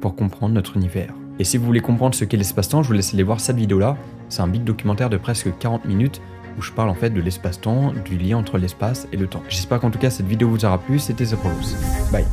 pour 0.00 0.16
comprendre 0.16 0.54
notre 0.54 0.78
univers. 0.78 1.12
Et 1.38 1.44
si 1.44 1.58
vous 1.58 1.66
voulez 1.66 1.80
comprendre 1.80 2.14
ce 2.14 2.24
qu'est 2.24 2.38
l'espace-temps, 2.38 2.82
je 2.82 2.88
vous 2.88 2.94
laisse 2.94 3.12
aller 3.12 3.22
voir 3.22 3.40
cette 3.40 3.56
vidéo-là. 3.56 3.98
C'est 4.30 4.40
un 4.40 4.48
big 4.48 4.64
documentaire 4.64 5.10
de 5.10 5.18
presque 5.18 5.50
40 5.58 5.84
minutes 5.84 6.22
où 6.58 6.62
je 6.62 6.72
parle 6.72 6.88
en 6.88 6.94
fait 6.94 7.10
de 7.10 7.20
l'espace-temps, 7.20 7.92
du 8.04 8.16
lien 8.16 8.38
entre 8.38 8.56
l'espace 8.56 9.06
et 9.12 9.18
le 9.18 9.26
temps. 9.26 9.42
J'espère 9.50 9.80
qu'en 9.80 9.90
tout 9.90 9.98
cas 9.98 10.10
cette 10.10 10.26
vidéo 10.26 10.48
vous 10.48 10.64
aura 10.64 10.78
plu, 10.78 10.98
c'était 10.98 11.24
The 11.24 11.36
Bye 12.10 12.24